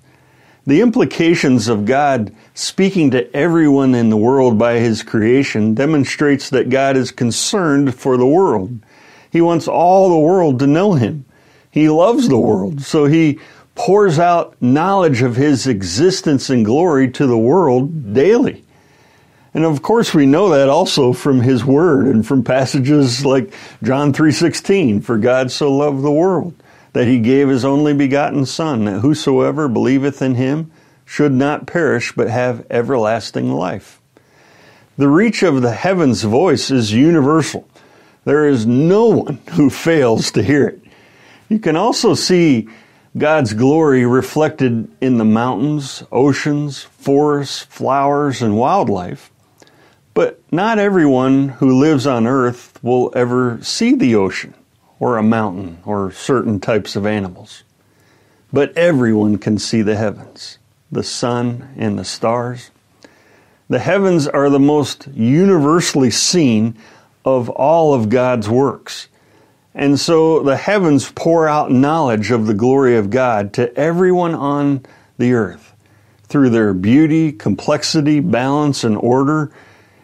The 0.66 0.80
implications 0.80 1.68
of 1.68 1.84
God 1.84 2.34
speaking 2.54 3.10
to 3.10 3.34
everyone 3.36 3.94
in 3.94 4.10
the 4.10 4.16
world 4.16 4.58
by 4.58 4.78
his 4.78 5.02
creation 5.02 5.74
demonstrates 5.74 6.50
that 6.50 6.70
God 6.70 6.96
is 6.96 7.10
concerned 7.10 7.94
for 7.94 8.16
the 8.16 8.26
world. 8.26 8.78
He 9.30 9.40
wants 9.40 9.68
all 9.68 10.08
the 10.08 10.18
world 10.18 10.58
to 10.58 10.66
know 10.66 10.92
him. 10.92 11.24
He 11.70 11.88
loves 11.88 12.28
the 12.28 12.38
world, 12.38 12.82
so 12.82 13.06
he 13.06 13.40
pours 13.74 14.18
out 14.18 14.60
knowledge 14.60 15.22
of 15.22 15.36
his 15.36 15.66
existence 15.66 16.50
and 16.50 16.64
glory 16.64 17.10
to 17.10 17.26
the 17.26 17.38
world 17.38 18.14
daily. 18.14 18.64
And 19.52 19.64
of 19.64 19.82
course 19.82 20.12
we 20.12 20.26
know 20.26 20.50
that 20.50 20.68
also 20.68 21.12
from 21.12 21.40
his 21.40 21.64
word 21.64 22.06
and 22.06 22.26
from 22.26 22.42
passages 22.42 23.24
like 23.24 23.52
John 23.82 24.12
3:16 24.12 25.00
for 25.00 25.16
God 25.18 25.50
so 25.50 25.74
loved 25.74 26.02
the 26.02 26.10
world 26.10 26.54
that 26.92 27.06
he 27.06 27.18
gave 27.18 27.48
his 27.48 27.64
only 27.64 27.92
begotten 27.92 28.46
Son, 28.46 28.84
that 28.84 29.00
whosoever 29.00 29.68
believeth 29.68 30.22
in 30.22 30.36
him 30.36 30.70
should 31.04 31.32
not 31.32 31.66
perish, 31.66 32.12
but 32.16 32.28
have 32.28 32.64
everlasting 32.70 33.52
life. 33.52 34.00
The 34.96 35.08
reach 35.08 35.42
of 35.42 35.60
the 35.60 35.72
heavens 35.72 36.22
voice 36.22 36.70
is 36.70 36.92
universal. 36.92 37.68
There 38.24 38.46
is 38.46 38.64
no 38.64 39.06
one 39.06 39.40
who 39.52 39.70
fails 39.70 40.30
to 40.32 40.42
hear 40.42 40.66
it. 40.66 40.80
You 41.48 41.58
can 41.58 41.76
also 41.76 42.14
see 42.14 42.68
God's 43.16 43.52
glory 43.52 44.04
reflected 44.04 44.88
in 45.00 45.18
the 45.18 45.24
mountains, 45.24 46.02
oceans, 46.10 46.82
forests, 46.82 47.62
flowers, 47.62 48.42
and 48.42 48.56
wildlife. 48.56 49.30
But 50.14 50.40
not 50.50 50.80
everyone 50.80 51.48
who 51.48 51.78
lives 51.78 52.08
on 52.08 52.26
earth 52.26 52.78
will 52.82 53.12
ever 53.14 53.58
see 53.62 53.94
the 53.94 54.16
ocean 54.16 54.54
or 54.98 55.16
a 55.16 55.22
mountain 55.22 55.78
or 55.84 56.10
certain 56.10 56.58
types 56.58 56.96
of 56.96 57.06
animals. 57.06 57.62
But 58.52 58.76
everyone 58.76 59.38
can 59.38 59.58
see 59.58 59.82
the 59.82 59.96
heavens, 59.96 60.58
the 60.90 61.02
sun 61.04 61.72
and 61.76 61.96
the 61.96 62.04
stars. 62.04 62.70
The 63.68 63.78
heavens 63.78 64.26
are 64.26 64.50
the 64.50 64.60
most 64.60 65.06
universally 65.08 66.10
seen 66.10 66.76
of 67.24 67.48
all 67.48 67.94
of 67.94 68.08
God's 68.08 68.48
works. 68.48 69.08
And 69.74 69.98
so 69.98 70.42
the 70.42 70.56
heavens 70.56 71.10
pour 71.10 71.48
out 71.48 71.70
knowledge 71.70 72.30
of 72.30 72.46
the 72.46 72.54
glory 72.54 72.96
of 72.96 73.10
God 73.10 73.52
to 73.54 73.76
everyone 73.76 74.34
on 74.34 74.86
the 75.18 75.32
earth 75.32 75.74
through 76.28 76.50
their 76.50 76.72
beauty, 76.72 77.32
complexity, 77.32 78.20
balance, 78.20 78.84
and 78.84 78.96
order, 78.96 79.52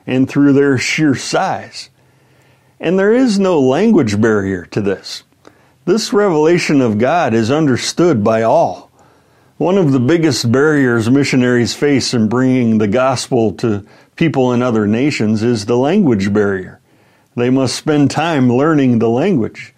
and 0.07 0.29
through 0.29 0.53
their 0.53 0.77
sheer 0.77 1.15
size. 1.15 1.89
And 2.81 2.99
there 2.99 3.13
is 3.13 3.39
no 3.39 3.61
language 3.61 4.21
barrier 4.21 4.65
to 4.67 4.81
this. 4.81 5.23
This 5.85 6.13
revelation 6.13 6.81
of 6.81 6.99
God 6.99 7.35
is 7.35 7.51
understood 7.51 8.23
by 8.25 8.43
all. 8.43 8.91
One 9.57 9.77
of 9.77 9.93
the 9.93 10.01
biggest 10.01 10.51
barriers 10.51 11.11
missionaries 11.11 11.75
face 11.75 12.15
in 12.15 12.29
bringing 12.29 12.79
the 12.79 12.89
gospel 12.89 13.53
to 13.55 13.87
people 14.17 14.53
in 14.53 14.63
other 14.63 14.87
nations 14.87 15.43
is 15.43 15.67
the 15.67 15.77
language 15.77 16.33
barrier. 16.33 16.80
They 17.41 17.51
must 17.51 17.75
spend 17.75 18.11
time 18.11 18.53
learning 18.53 18.99
the 18.99 19.09
language. 19.09 19.75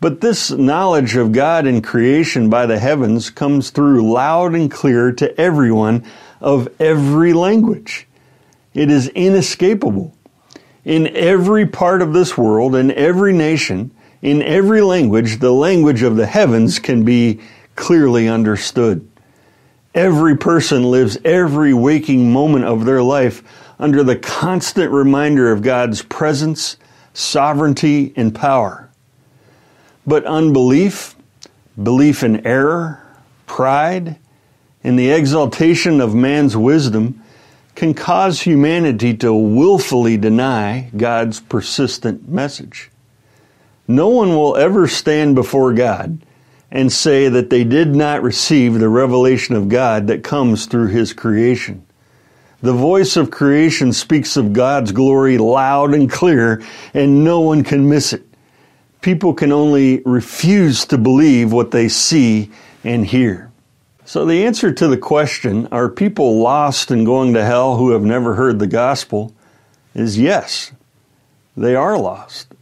But 0.00 0.20
this 0.20 0.50
knowledge 0.50 1.16
of 1.16 1.32
God 1.32 1.66
and 1.66 1.82
creation 1.82 2.50
by 2.50 2.66
the 2.66 2.78
heavens 2.78 3.30
comes 3.30 3.70
through 3.70 4.12
loud 4.12 4.54
and 4.54 4.70
clear 4.70 5.12
to 5.12 5.40
everyone 5.40 6.04
of 6.40 6.68
every 6.78 7.32
language. 7.32 8.06
It 8.74 8.90
is 8.90 9.08
inescapable 9.08 10.14
in 10.84 11.06
every 11.16 11.66
part 11.66 12.02
of 12.02 12.12
this 12.12 12.36
world, 12.36 12.74
in 12.74 12.90
every 12.92 13.32
nation, 13.32 13.90
in 14.20 14.42
every 14.42 14.82
language, 14.82 15.38
the 15.38 15.52
language 15.52 16.02
of 16.02 16.16
the 16.16 16.26
heavens 16.26 16.78
can 16.78 17.04
be 17.04 17.40
clearly 17.76 18.28
understood. 18.28 19.08
Every 19.94 20.36
person 20.36 20.90
lives 20.90 21.18
every 21.24 21.72
waking 21.72 22.32
moment 22.32 22.64
of 22.64 22.84
their 22.84 23.02
life 23.02 23.42
under 23.78 24.02
the 24.02 24.16
constant 24.16 24.90
reminder 24.90 25.50
of 25.50 25.62
God's 25.62 26.02
presence, 26.02 26.76
sovereignty, 27.12 28.12
and 28.16 28.34
power. 28.34 28.90
But 30.06 30.24
unbelief, 30.24 31.16
belief 31.82 32.22
in 32.22 32.46
error, 32.46 33.02
pride, 33.46 34.16
and 34.82 34.98
the 34.98 35.10
exaltation 35.10 36.00
of 36.00 36.14
man's 36.14 36.56
wisdom 36.56 37.22
can 37.74 37.94
cause 37.94 38.42
humanity 38.42 39.14
to 39.14 39.34
willfully 39.34 40.16
deny 40.16 40.90
God's 40.96 41.40
persistent 41.40 42.28
message. 42.28 42.90
No 43.88 44.08
one 44.08 44.30
will 44.30 44.56
ever 44.56 44.86
stand 44.86 45.34
before 45.34 45.72
God 45.72 46.18
and 46.70 46.92
say 46.92 47.28
that 47.28 47.50
they 47.50 47.64
did 47.64 47.94
not 47.94 48.22
receive 48.22 48.74
the 48.74 48.88
revelation 48.88 49.54
of 49.54 49.68
God 49.68 50.06
that 50.06 50.22
comes 50.22 50.66
through 50.66 50.88
His 50.88 51.12
creation. 51.12 51.84
The 52.64 52.72
voice 52.72 53.18
of 53.18 53.30
creation 53.30 53.92
speaks 53.92 54.38
of 54.38 54.54
God's 54.54 54.90
glory 54.90 55.36
loud 55.36 55.92
and 55.92 56.10
clear, 56.10 56.62
and 56.94 57.22
no 57.22 57.40
one 57.40 57.62
can 57.62 57.90
miss 57.90 58.14
it. 58.14 58.22
People 59.02 59.34
can 59.34 59.52
only 59.52 60.00
refuse 60.06 60.86
to 60.86 60.96
believe 60.96 61.52
what 61.52 61.72
they 61.72 61.90
see 61.90 62.50
and 62.82 63.04
hear. 63.04 63.52
So, 64.06 64.24
the 64.24 64.46
answer 64.46 64.72
to 64.72 64.88
the 64.88 64.96
question, 64.96 65.68
are 65.72 65.90
people 65.90 66.40
lost 66.40 66.90
and 66.90 67.04
going 67.04 67.34
to 67.34 67.44
hell 67.44 67.76
who 67.76 67.90
have 67.90 68.02
never 68.02 68.34
heard 68.34 68.58
the 68.58 68.66
gospel, 68.66 69.34
is 69.94 70.18
yes, 70.18 70.72
they 71.58 71.74
are 71.74 71.98
lost. 71.98 72.54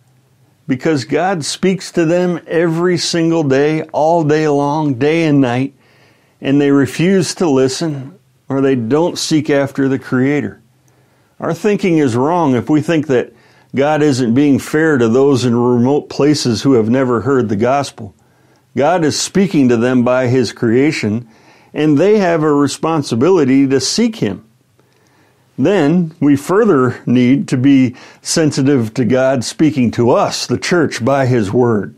Because 0.66 1.04
God 1.04 1.44
speaks 1.44 1.92
to 1.92 2.04
them 2.04 2.40
every 2.48 2.98
single 2.98 3.44
day, 3.44 3.84
all 3.92 4.24
day 4.24 4.48
long, 4.48 4.94
day 4.94 5.26
and 5.26 5.40
night, 5.40 5.74
and 6.40 6.60
they 6.60 6.72
refuse 6.72 7.36
to 7.36 7.48
listen 7.48 8.18
or 8.52 8.60
they 8.60 8.74
don't 8.74 9.18
seek 9.18 9.50
after 9.50 9.88
the 9.88 9.98
Creator. 9.98 10.62
Our 11.40 11.54
thinking 11.54 11.98
is 11.98 12.14
wrong 12.14 12.54
if 12.54 12.70
we 12.70 12.80
think 12.80 13.08
that 13.08 13.32
God 13.74 14.02
isn't 14.02 14.34
being 14.34 14.58
fair 14.58 14.98
to 14.98 15.08
those 15.08 15.44
in 15.44 15.56
remote 15.56 16.08
places 16.08 16.62
who 16.62 16.74
have 16.74 16.90
never 16.90 17.22
heard 17.22 17.48
the 17.48 17.56
gospel. 17.56 18.14
God 18.76 19.04
is 19.04 19.20
speaking 19.20 19.68
to 19.68 19.76
them 19.76 20.04
by 20.04 20.28
His 20.28 20.52
creation, 20.52 21.28
and 21.74 21.98
they 21.98 22.18
have 22.18 22.42
a 22.42 22.52
responsibility 22.52 23.66
to 23.66 23.80
seek 23.80 24.16
Him. 24.16 24.46
Then 25.58 26.14
we 26.20 26.36
further 26.36 27.02
need 27.06 27.48
to 27.48 27.56
be 27.56 27.96
sensitive 28.20 28.94
to 28.94 29.04
God 29.04 29.44
speaking 29.44 29.90
to 29.92 30.10
us, 30.10 30.46
the 30.46 30.58
church, 30.58 31.04
by 31.04 31.26
His 31.26 31.52
Word. 31.52 31.94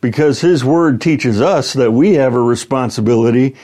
Because 0.00 0.40
His 0.40 0.64
Word 0.64 1.00
teaches 1.00 1.40
us 1.40 1.72
that 1.72 1.92
we 1.92 2.14
have 2.14 2.34
a 2.34 2.40
responsibility 2.40 3.56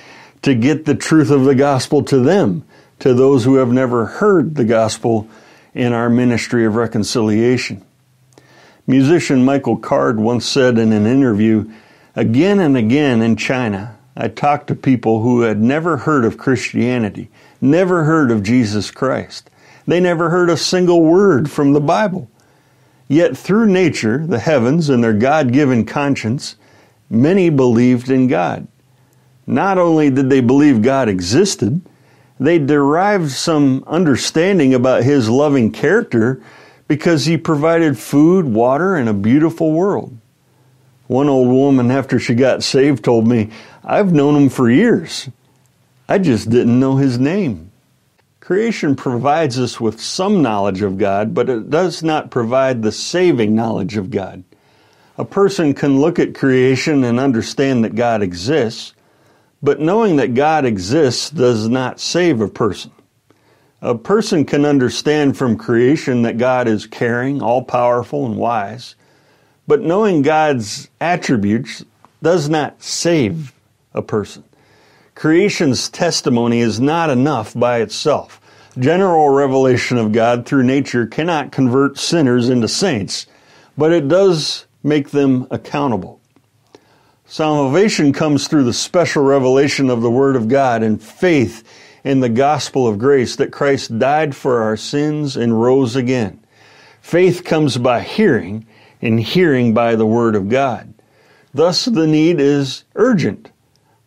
to 0.45 0.55
get 0.55 0.85
the 0.85 0.95
truth 0.95 1.31
of 1.31 1.45
the 1.45 1.55
gospel 1.55 2.03
to 2.05 2.21
them, 2.21 2.65
to 2.99 3.15
those 3.15 3.45
who 3.45 3.57
have 3.57 3.73
never 3.73 4.05
heard 4.05 4.55
the 4.55 4.65
gospel 4.65 5.27
in 5.73 5.95
our 5.95 6.11
ministry 6.11 6.67
of 6.67 6.75
reconciliation. 6.75 7.83
Musician 8.87 9.43
Michael 9.43 9.79
Card 9.79 10.21
once 10.21 10.45
said 10.45 10.77
in 10.77 10.93
an 10.93 11.07
interview, 11.07 11.73
Again 12.15 12.61
and 12.61 12.77
again 12.77 13.23
in 13.23 13.37
China, 13.37 13.97
I 14.15 14.29
talked 14.29 14.67
to 14.67 14.75
people 14.75 15.23
who 15.23 15.41
had 15.41 15.63
never 15.63 15.97
heard 15.97 16.27
of 16.27 16.37
Christianity, 16.37 17.31
never 17.63 18.05
heard 18.05 18.31
of 18.31 18.43
Jesus 18.43 18.91
Christ. 18.91 19.49
They 19.87 19.99
never 19.99 20.29
heard 20.29 20.51
a 20.51 20.59
single 20.59 21.03
word 21.03 21.51
from 21.51 21.73
the 21.73 21.81
Bible. 21.81 22.31
Yet 23.09 23.35
through 23.35 23.69
nature, 23.69 24.27
the 24.27 24.39
heavens, 24.41 24.91
and 24.91 25.03
their 25.03 25.15
God 25.15 25.55
given 25.55 25.87
conscience, 25.87 26.57
many 27.09 27.49
believed 27.49 28.11
in 28.11 28.29
God. 28.29 28.69
Not 29.47 29.79
only 29.79 30.11
did 30.11 30.31
they 30.31 30.41
believe 30.41 30.83
God 30.83 31.09
existed, 31.09 31.81
they 32.41 32.59
derived 32.59 33.31
some 33.31 33.85
understanding 33.87 34.75
about 34.75 35.05
His 35.05 35.29
loving 35.29 35.71
character 35.71 36.43
because 36.89 37.27
He 37.27 37.37
provided 37.37 37.99
food, 37.99 38.47
water, 38.47 38.97
and 38.97 39.09
a 39.09 39.15
beautiful 39.15 39.73
world. 39.73 40.17
One 41.07 41.29
old 41.29 41.49
woman, 41.49 41.91
after 41.91 42.19
she 42.19 42.35
got 42.35 42.63
saved, 42.63 43.05
told 43.05 43.27
me, 43.29 43.51
I've 43.85 44.13
known 44.13 44.35
him 44.35 44.49
for 44.49 44.71
years. 44.71 45.29
I 46.09 46.19
just 46.19 46.49
didn't 46.49 46.81
know 46.81 46.97
his 46.97 47.19
name. 47.19 47.71
Creation 48.41 48.97
provides 48.97 49.59
us 49.59 49.81
with 49.81 50.01
some 50.01 50.43
knowledge 50.43 50.83
of 50.83 50.99
God, 50.99 51.35
but 51.35 51.49
it 51.49 51.71
does 51.71 52.03
not 52.03 52.31
provide 52.31 52.83
the 52.83 52.93
saving 52.93 53.55
knowledge 53.55 53.97
of 53.97 54.11
God. 54.11 54.45
A 55.17 55.25
person 55.25 55.75
can 55.75 56.01
look 56.01 56.19
at 56.19 56.35
creation 56.35 57.05
and 57.05 57.21
understand 57.21 57.85
that 57.85 57.95
God 57.95 58.23
exists, 58.23 58.93
but 59.65 59.81
knowing 59.81 60.17
that 60.17 60.35
God 60.35 60.67
exists 60.67 61.31
does 61.31 61.71
not 61.71 61.99
save 61.99 62.43
a 62.43 62.49
person. 62.49 62.91
A 63.81 63.95
person 63.95 64.45
can 64.45 64.67
understand 64.67 65.39
from 65.39 65.57
creation 65.57 66.21
that 66.23 66.37
God 66.37 66.69
is 66.69 66.87
caring, 66.87 67.41
all 67.41 67.65
powerful, 67.65 68.27
and 68.27 68.37
wise, 68.37 68.95
but 69.67 69.81
knowing 69.81 70.21
God's 70.21 70.91
attributes 71.01 71.83
does 72.23 72.51
not 72.51 72.83
save 72.83 73.55
a 73.95 74.03
person. 74.03 74.45
Creation's 75.15 75.89
testimony 75.89 76.61
is 76.61 76.79
not 76.79 77.09
enough 77.09 77.55
by 77.55 77.81
itself. 77.81 78.43
General 78.79 79.31
revelation 79.31 79.97
of 79.97 80.13
God 80.13 80.45
through 80.45 80.65
nature 80.65 81.07
cannot 81.07 81.53
convert 81.53 81.97
sinners 81.97 82.51
into 82.51 82.69
saints, 82.69 83.27
but 83.79 83.93
it 83.93 84.09
does 84.09 84.67
make 84.83 85.09
them 85.09 85.47
accountable. 85.51 86.21
Salvation 87.35 88.13
comes 88.13 88.47
through 88.47 88.63
the 88.63 88.73
special 88.73 89.25
revelation 89.25 89.91
of 89.91 90.03
the 90.03 90.11
Word 90.11 90.37
of 90.37 90.47
God 90.47 90.85
and 90.85 91.03
faith 91.03 91.65
in 92.05 92.21
the 92.21 92.29
gospel 92.29 92.87
of 92.87 92.97
grace 92.97 93.35
that 93.35 93.51
Christ 93.51 93.99
died 93.99 94.37
for 94.37 94.63
our 94.63 94.77
sins 94.77 95.37
and 95.37 95.61
rose 95.61 95.97
again. 95.97 96.39
Faith 97.01 97.43
comes 97.43 97.77
by 97.77 98.03
hearing, 98.03 98.69
and 99.03 99.19
hearing 99.19 99.75
by 99.75 99.97
the 99.97 100.07
word 100.07 100.37
of 100.37 100.49
God. 100.49 100.95
Thus, 101.53 101.87
the 101.87 102.07
need 102.07 102.39
is 102.39 102.85
urgent 102.95 103.51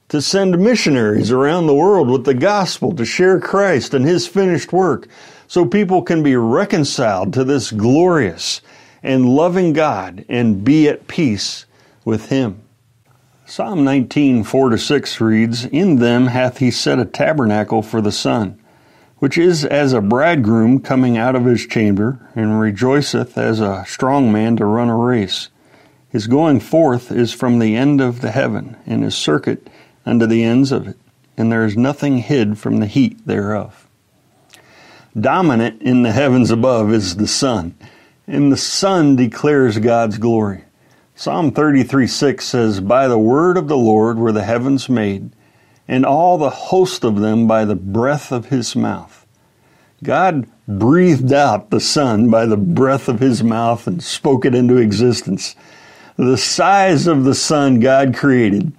to 0.07 0.21
send 0.21 0.57
missionaries 0.57 1.29
around 1.29 1.67
the 1.67 1.75
world 1.75 2.09
with 2.09 2.23
the 2.23 2.33
gospel 2.33 2.95
to 2.95 3.03
share 3.03 3.41
Christ 3.41 3.93
and 3.93 4.05
his 4.05 4.25
finished 4.25 4.71
work 4.71 5.09
so 5.47 5.65
people 5.65 6.01
can 6.01 6.23
be 6.23 6.37
reconciled 6.37 7.33
to 7.33 7.43
this 7.43 7.73
glorious 7.73 8.61
and 9.03 9.27
loving 9.27 9.73
God 9.73 10.23
and 10.29 10.63
be 10.63 10.87
at 10.87 11.09
peace 11.09 11.65
with 12.05 12.29
him. 12.29 12.61
Psalm 13.49 13.85
19, 13.85 14.43
4 14.43 14.71
to 14.71 14.77
6 14.77 15.21
reads, 15.21 15.63
In 15.63 15.99
them 15.99 16.27
hath 16.27 16.57
he 16.57 16.69
set 16.69 16.99
a 16.99 17.05
tabernacle 17.05 17.81
for 17.81 18.01
the 18.01 18.11
sun, 18.11 18.59
which 19.19 19.37
is 19.37 19.63
as 19.63 19.93
a 19.93 20.01
bridegroom 20.01 20.81
coming 20.81 21.17
out 21.17 21.33
of 21.33 21.45
his 21.45 21.65
chamber, 21.65 22.19
and 22.35 22.59
rejoiceth 22.59 23.37
as 23.37 23.61
a 23.61 23.85
strong 23.87 24.33
man 24.33 24.57
to 24.57 24.65
run 24.65 24.89
a 24.89 24.97
race. 24.97 25.47
His 26.09 26.27
going 26.27 26.59
forth 26.59 27.09
is 27.09 27.31
from 27.31 27.59
the 27.59 27.73
end 27.77 28.01
of 28.01 28.19
the 28.19 28.31
heaven, 28.31 28.75
and 28.85 29.01
his 29.01 29.15
circuit 29.15 29.69
unto 30.05 30.25
the 30.25 30.43
ends 30.43 30.73
of 30.73 30.85
it, 30.85 30.97
and 31.37 31.49
there 31.49 31.63
is 31.63 31.77
nothing 31.77 32.17
hid 32.17 32.57
from 32.57 32.81
the 32.81 32.85
heat 32.85 33.25
thereof. 33.25 33.87
Dominant 35.17 35.81
in 35.81 36.03
the 36.03 36.11
heavens 36.11 36.51
above 36.51 36.91
is 36.91 37.15
the 37.15 37.27
sun, 37.27 37.75
and 38.27 38.51
the 38.51 38.57
sun 38.57 39.15
declares 39.15 39.79
God's 39.79 40.17
glory. 40.17 40.65
Psalm 41.19 41.49
33 41.49 42.05
6 42.05 42.45
says, 42.45 42.79
By 42.79 43.07
the 43.07 43.17
word 43.17 43.57
of 43.57 43.67
the 43.67 43.75
Lord 43.75 44.19
were 44.19 44.31
the 44.31 44.43
heavens 44.43 44.87
made, 44.87 45.31
and 45.87 46.05
all 46.05 46.37
the 46.37 46.51
host 46.51 47.03
of 47.03 47.15
them 47.15 47.47
by 47.47 47.65
the 47.65 47.75
breath 47.75 48.31
of 48.31 48.49
his 48.49 48.75
mouth. 48.75 49.25
God 50.03 50.47
breathed 50.67 51.33
out 51.33 51.71
the 51.71 51.79
sun 51.79 52.29
by 52.29 52.45
the 52.45 52.55
breath 52.55 53.09
of 53.09 53.19
his 53.19 53.43
mouth 53.43 53.87
and 53.87 54.03
spoke 54.03 54.45
it 54.45 54.53
into 54.53 54.77
existence. 54.77 55.55
The 56.17 56.37
size 56.37 57.07
of 57.07 57.23
the 57.23 57.33
sun 57.33 57.79
God 57.79 58.15
created 58.15 58.71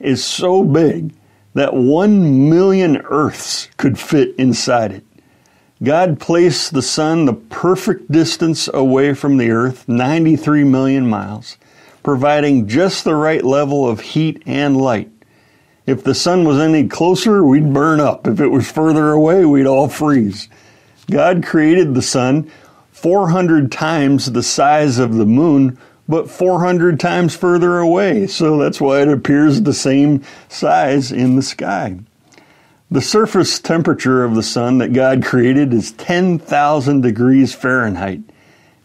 is 0.00 0.24
so 0.24 0.64
big 0.64 1.14
that 1.54 1.72
one 1.72 2.50
million 2.50 2.96
earths 3.04 3.68
could 3.76 3.96
fit 3.96 4.34
inside 4.38 4.90
it. 4.90 5.04
God 5.80 6.18
placed 6.18 6.72
the 6.72 6.82
sun 6.82 7.26
the 7.26 7.34
perfect 7.34 8.10
distance 8.10 8.68
away 8.74 9.14
from 9.14 9.36
the 9.36 9.52
earth, 9.52 9.88
93 9.88 10.64
million 10.64 11.08
miles 11.08 11.56
providing 12.06 12.68
just 12.68 13.02
the 13.02 13.16
right 13.16 13.44
level 13.44 13.88
of 13.88 13.98
heat 13.98 14.40
and 14.46 14.76
light. 14.76 15.10
If 15.86 16.04
the 16.04 16.14
sun 16.14 16.44
was 16.44 16.60
any 16.60 16.86
closer, 16.86 17.42
we'd 17.42 17.74
burn 17.74 17.98
up. 17.98 18.28
If 18.28 18.38
it 18.38 18.46
was 18.46 18.70
further 18.70 19.10
away, 19.10 19.44
we'd 19.44 19.66
all 19.66 19.88
freeze. 19.88 20.48
God 21.10 21.44
created 21.44 21.94
the 21.94 22.02
sun 22.02 22.48
400 22.92 23.72
times 23.72 24.30
the 24.30 24.44
size 24.44 25.00
of 25.00 25.14
the 25.14 25.26
moon, 25.26 25.78
but 26.06 26.30
400 26.30 27.00
times 27.00 27.34
further 27.34 27.80
away. 27.80 28.28
So 28.28 28.56
that's 28.56 28.80
why 28.80 29.02
it 29.02 29.08
appears 29.08 29.62
the 29.62 29.74
same 29.74 30.22
size 30.48 31.10
in 31.10 31.34
the 31.34 31.42
sky. 31.42 31.98
The 32.88 33.02
surface 33.02 33.58
temperature 33.58 34.22
of 34.22 34.36
the 34.36 34.44
sun 34.44 34.78
that 34.78 34.92
God 34.92 35.24
created 35.24 35.74
is 35.74 35.90
10,000 35.90 37.00
degrees 37.00 37.52
Fahrenheit. 37.52 38.20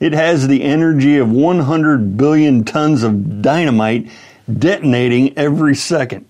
It 0.01 0.13
has 0.13 0.47
the 0.47 0.63
energy 0.63 1.17
of 1.19 1.31
100 1.31 2.17
billion 2.17 2.63
tons 2.63 3.03
of 3.03 3.43
dynamite 3.43 4.09
detonating 4.51 5.37
every 5.37 5.75
second. 5.75 6.25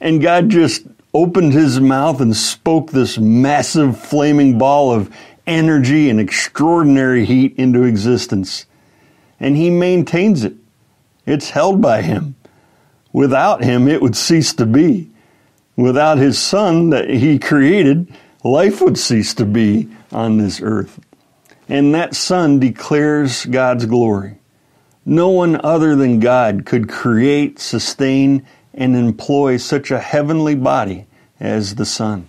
And 0.00 0.20
God 0.20 0.48
just 0.48 0.82
opened 1.14 1.52
his 1.52 1.78
mouth 1.80 2.20
and 2.20 2.36
spoke 2.36 2.90
this 2.90 3.16
massive 3.16 4.00
flaming 4.00 4.58
ball 4.58 4.92
of 4.92 5.14
energy 5.46 6.10
and 6.10 6.18
extraordinary 6.18 7.24
heat 7.24 7.54
into 7.56 7.84
existence. 7.84 8.66
And 9.38 9.56
he 9.56 9.70
maintains 9.70 10.42
it. 10.42 10.54
It's 11.24 11.50
held 11.50 11.80
by 11.80 12.02
him. 12.02 12.34
Without 13.12 13.62
him, 13.62 13.86
it 13.86 14.02
would 14.02 14.16
cease 14.16 14.52
to 14.54 14.66
be. 14.66 15.08
Without 15.76 16.18
his 16.18 16.36
sun 16.36 16.90
that 16.90 17.08
he 17.08 17.38
created, 17.38 18.12
life 18.42 18.80
would 18.80 18.98
cease 18.98 19.34
to 19.34 19.44
be 19.44 19.88
on 20.10 20.38
this 20.38 20.60
earth 20.60 20.98
and 21.68 21.94
that 21.94 22.14
sun 22.14 22.58
declares 22.58 23.44
God's 23.44 23.86
glory. 23.86 24.38
No 25.04 25.28
one 25.28 25.60
other 25.62 25.94
than 25.96 26.20
God 26.20 26.64
could 26.66 26.88
create, 26.88 27.58
sustain, 27.58 28.46
and 28.74 28.96
employ 28.96 29.56
such 29.56 29.90
a 29.90 30.00
heavenly 30.00 30.54
body 30.54 31.06
as 31.40 31.74
the 31.74 31.86
sun. 31.86 32.28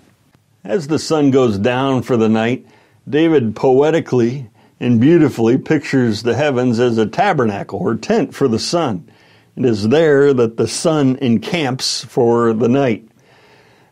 As 0.64 0.88
the 0.88 1.00
sun 1.00 1.32
goes 1.32 1.58
down 1.58 2.04
for 2.04 2.18
the 2.18 2.30
night, 2.30 2.66
David 3.08 3.56
poetically 3.56 4.50
and 4.80 5.02
beautifully 5.02 5.58
pictures 5.58 6.24
the 6.24 6.36
heavens 6.36 6.80
as 6.80 6.98
a 6.98 7.06
tabernacle 7.06 7.80
or 7.80 7.96
tent 7.96 8.34
for 8.34 8.48
the 8.48 8.60
sun. 8.60 9.10
It 9.56 9.66
is 9.66 9.90
there 9.90 10.34
that 10.34 10.58
the 10.58 10.68
sun 10.68 11.18
encamps 11.18 12.04
for 12.06 12.54
the 12.54 12.70
night. 12.70 13.08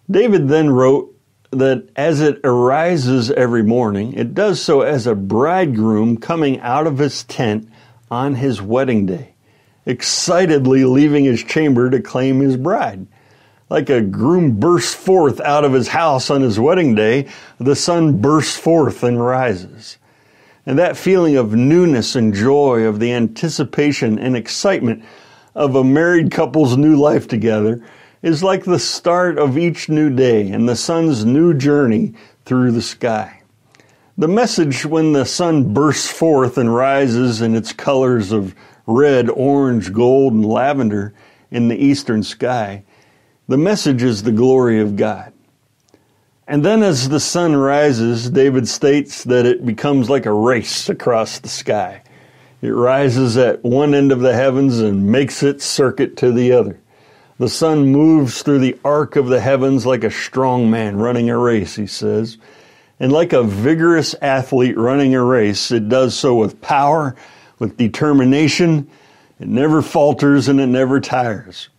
David 0.09 0.47
then 0.47 0.69
wrote 0.69 1.13
that 1.51 1.89
as 1.95 2.21
it 2.21 2.39
arises 2.43 3.31
every 3.31 3.63
morning, 3.63 4.13
it 4.13 4.33
does 4.33 4.61
so 4.61 4.81
as 4.81 5.07
a 5.07 5.15
bridegroom 5.15 6.17
coming 6.17 6.59
out 6.59 6.87
of 6.87 6.97
his 6.97 7.23
tent 7.23 7.69
on 8.11 8.35
his 8.35 8.61
wedding 8.61 9.05
day, 9.05 9.33
excitedly 9.85 10.83
leaving 10.83 11.23
his 11.23 11.43
chamber 11.43 11.89
to 11.89 12.01
claim 12.01 12.39
his 12.39 12.57
bride. 12.57 13.07
Like 13.69 13.89
a 13.89 14.01
groom 14.01 14.59
bursts 14.59 14.93
forth 14.93 15.41
out 15.41 15.65
of 15.65 15.73
his 15.73 15.89
house 15.89 16.29
on 16.29 16.41
his 16.41 16.59
wedding 16.59 16.95
day, 16.95 17.27
the 17.59 17.75
sun 17.75 18.21
bursts 18.21 18.55
forth 18.55 19.03
and 19.03 19.19
rises. 19.19 19.97
And 20.65 20.79
that 20.79 20.97
feeling 20.97 21.37
of 21.37 21.53
newness 21.53 22.15
and 22.15 22.33
joy, 22.33 22.83
of 22.83 22.99
the 22.99 23.13
anticipation 23.13 24.19
and 24.19 24.35
excitement 24.35 25.03
of 25.55 25.75
a 25.75 25.83
married 25.83 26.31
couple's 26.31 26.77
new 26.77 26.95
life 26.95 27.27
together, 27.27 27.83
is 28.21 28.43
like 28.43 28.63
the 28.63 28.79
start 28.79 29.37
of 29.37 29.57
each 29.57 29.89
new 29.89 30.09
day 30.09 30.49
and 30.49 30.67
the 30.67 30.75
sun's 30.75 31.25
new 31.25 31.53
journey 31.53 32.13
through 32.45 32.71
the 32.71 32.81
sky. 32.81 33.41
The 34.17 34.27
message 34.27 34.85
when 34.85 35.13
the 35.13 35.25
sun 35.25 35.73
bursts 35.73 36.11
forth 36.11 36.57
and 36.57 36.73
rises 36.73 37.41
in 37.41 37.55
its 37.55 37.71
colors 37.71 38.31
of 38.31 38.55
red, 38.87 39.29
orange, 39.29 39.93
gold, 39.93 40.33
and 40.33 40.45
lavender 40.45 41.13
in 41.51 41.67
the 41.67 41.77
eastern 41.77 42.23
sky, 42.23 42.83
the 43.47 43.57
message 43.57 44.01
is 44.01 44.23
the 44.23 44.31
glory 44.31 44.79
of 44.79 44.95
God. 44.95 45.33
And 46.47 46.63
then 46.63 46.81
as 46.81 47.09
the 47.09 47.19
sun 47.19 47.55
rises, 47.55 48.29
David 48.29 48.67
states 48.67 49.23
that 49.25 49.45
it 49.45 49.65
becomes 49.65 50.09
like 50.09 50.25
a 50.25 50.33
race 50.33 50.89
across 50.89 51.39
the 51.39 51.49
sky. 51.49 52.01
It 52.61 52.69
rises 52.69 53.37
at 53.37 53.63
one 53.63 53.93
end 53.93 54.11
of 54.11 54.21
the 54.21 54.33
heavens 54.33 54.79
and 54.79 55.11
makes 55.11 55.43
its 55.43 55.65
circuit 55.65 56.17
to 56.17 56.31
the 56.31 56.53
other. 56.53 56.79
The 57.39 57.49
sun 57.49 57.87
moves 57.87 58.41
through 58.41 58.59
the 58.59 58.79
arc 58.83 59.15
of 59.15 59.27
the 59.27 59.39
heavens 59.39 59.85
like 59.85 60.03
a 60.03 60.09
strong 60.09 60.71
man 60.71 60.97
running 60.97 61.29
a 61.29 61.37
race, 61.37 61.75
he 61.75 61.85
says. 61.85 62.37
And 62.99 63.11
like 63.11 63.31
a 63.31 63.43
vigorous 63.43 64.15
athlete 64.21 64.75
running 64.75 65.13
a 65.13 65.23
race, 65.23 65.71
it 65.71 65.87
does 65.87 66.17
so 66.17 66.35
with 66.35 66.61
power, 66.61 67.15
with 67.59 67.77
determination. 67.77 68.89
It 69.39 69.47
never 69.47 69.83
falters 69.83 70.47
and 70.47 70.59
it 70.59 70.65
never 70.65 70.99
tires. 70.99 71.69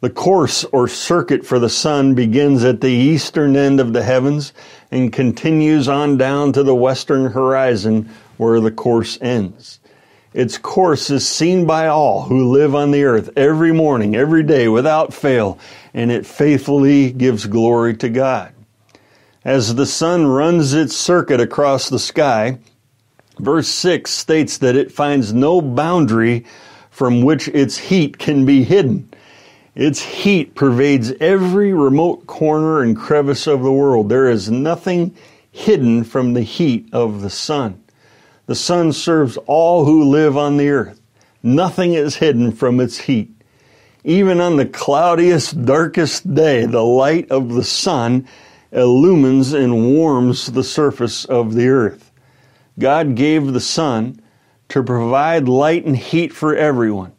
The 0.00 0.10
course 0.10 0.64
or 0.64 0.86
circuit 0.88 1.44
for 1.44 1.58
the 1.58 1.70
sun 1.70 2.14
begins 2.14 2.62
at 2.62 2.82
the 2.82 2.88
eastern 2.88 3.56
end 3.56 3.80
of 3.80 3.94
the 3.94 4.02
heavens 4.02 4.52
and 4.90 5.12
continues 5.12 5.88
on 5.88 6.18
down 6.18 6.52
to 6.52 6.62
the 6.62 6.74
western 6.74 7.32
horizon 7.32 8.10
where 8.36 8.60
the 8.60 8.70
course 8.70 9.18
ends. 9.22 9.80
Its 10.34 10.58
course 10.58 11.08
is 11.10 11.26
seen 11.26 11.64
by 11.64 11.86
all 11.86 12.22
who 12.22 12.50
live 12.50 12.74
on 12.74 12.90
the 12.90 13.04
earth 13.04 13.30
every 13.36 13.72
morning, 13.72 14.14
every 14.14 14.42
day, 14.42 14.68
without 14.68 15.14
fail, 15.14 15.58
and 15.94 16.12
it 16.12 16.26
faithfully 16.26 17.10
gives 17.10 17.46
glory 17.46 17.96
to 17.96 18.08
God. 18.08 18.52
As 19.44 19.74
the 19.74 19.86
sun 19.86 20.26
runs 20.26 20.74
its 20.74 20.94
circuit 20.94 21.40
across 21.40 21.88
the 21.88 21.98
sky, 21.98 22.58
verse 23.38 23.68
6 23.68 24.10
states 24.10 24.58
that 24.58 24.76
it 24.76 24.92
finds 24.92 25.32
no 25.32 25.62
boundary 25.62 26.44
from 26.90 27.22
which 27.22 27.48
its 27.48 27.78
heat 27.78 28.18
can 28.18 28.44
be 28.44 28.64
hidden. 28.64 29.08
Its 29.74 30.00
heat 30.00 30.54
pervades 30.54 31.12
every 31.20 31.72
remote 31.72 32.26
corner 32.26 32.82
and 32.82 32.96
crevice 32.96 33.46
of 33.46 33.62
the 33.62 33.72
world. 33.72 34.08
There 34.08 34.28
is 34.28 34.50
nothing 34.50 35.14
hidden 35.50 36.04
from 36.04 36.34
the 36.34 36.42
heat 36.42 36.88
of 36.92 37.22
the 37.22 37.30
sun. 37.30 37.82
The 38.48 38.54
sun 38.54 38.94
serves 38.94 39.36
all 39.46 39.84
who 39.84 40.04
live 40.04 40.38
on 40.38 40.56
the 40.56 40.70
earth. 40.70 41.02
Nothing 41.42 41.92
is 41.92 42.16
hidden 42.16 42.50
from 42.50 42.80
its 42.80 42.96
heat. 42.96 43.30
Even 44.04 44.40
on 44.40 44.56
the 44.56 44.64
cloudiest, 44.64 45.66
darkest 45.66 46.34
day, 46.34 46.64
the 46.64 46.82
light 46.82 47.30
of 47.30 47.52
the 47.52 47.62
sun 47.62 48.26
illumines 48.72 49.52
and 49.52 49.94
warms 49.94 50.46
the 50.46 50.64
surface 50.64 51.26
of 51.26 51.52
the 51.52 51.68
earth. 51.68 52.10
God 52.78 53.16
gave 53.16 53.52
the 53.52 53.60
sun 53.60 54.18
to 54.70 54.82
provide 54.82 55.46
light 55.46 55.84
and 55.84 55.94
heat 55.94 56.32
for 56.32 56.56
everyone. 56.56 57.12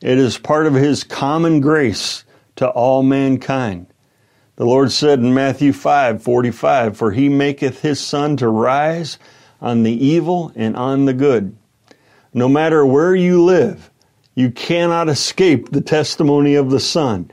It 0.00 0.16
is 0.16 0.38
part 0.38 0.68
of 0.68 0.74
His 0.74 1.02
common 1.02 1.60
grace 1.60 2.22
to 2.54 2.68
all 2.68 3.02
mankind. 3.02 3.88
The 4.54 4.66
Lord 4.66 4.92
said 4.92 5.18
in 5.18 5.34
Matthew 5.34 5.72
5 5.72 6.22
45, 6.22 6.96
For 6.96 7.10
He 7.10 7.28
maketh 7.28 7.80
His 7.80 7.98
sun 7.98 8.36
to 8.36 8.46
rise 8.46 9.18
on 9.60 9.82
the 9.82 9.92
evil 9.92 10.52
and 10.54 10.76
on 10.76 11.04
the 11.04 11.14
good. 11.14 11.56
No 12.32 12.48
matter 12.48 12.84
where 12.84 13.14
you 13.14 13.42
live, 13.42 13.90
you 14.34 14.50
cannot 14.50 15.08
escape 15.08 15.70
the 15.70 15.80
testimony 15.80 16.54
of 16.54 16.70
the 16.70 16.80
sun, 16.80 17.30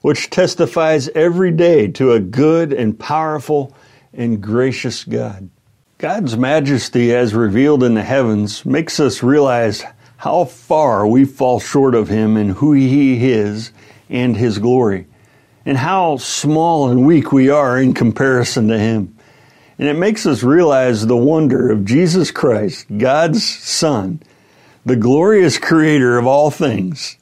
which 0.00 0.30
testifies 0.30 1.08
every 1.10 1.52
day 1.52 1.88
to 1.88 2.12
a 2.12 2.20
good 2.20 2.72
and 2.72 2.98
powerful 2.98 3.74
and 4.12 4.42
gracious 4.42 5.04
God. 5.04 5.50
God's 5.98 6.36
majesty 6.36 7.14
as 7.14 7.34
revealed 7.34 7.84
in 7.84 7.94
the 7.94 8.02
heavens 8.02 8.64
makes 8.64 8.98
us 8.98 9.22
realize 9.22 9.84
how 10.16 10.46
far 10.46 11.06
we 11.06 11.24
fall 11.24 11.60
short 11.60 11.94
of 11.94 12.08
Him 12.08 12.36
and 12.36 12.50
who 12.50 12.72
He 12.72 13.30
is 13.30 13.72
and 14.08 14.36
His 14.36 14.58
glory, 14.58 15.06
and 15.64 15.76
how 15.76 16.16
small 16.16 16.90
and 16.90 17.06
weak 17.06 17.32
we 17.32 17.50
are 17.50 17.78
in 17.78 17.92
comparison 17.94 18.68
to 18.68 18.78
Him. 18.78 19.16
And 19.80 19.88
it 19.88 19.96
makes 19.96 20.26
us 20.26 20.42
realize 20.42 21.06
the 21.06 21.16
wonder 21.16 21.70
of 21.70 21.86
Jesus 21.86 22.30
Christ, 22.30 22.86
God's 22.98 23.42
Son, 23.42 24.20
the 24.84 24.94
glorious 24.94 25.56
creator 25.56 26.18
of 26.18 26.26
all 26.26 26.50
things, 26.50 27.16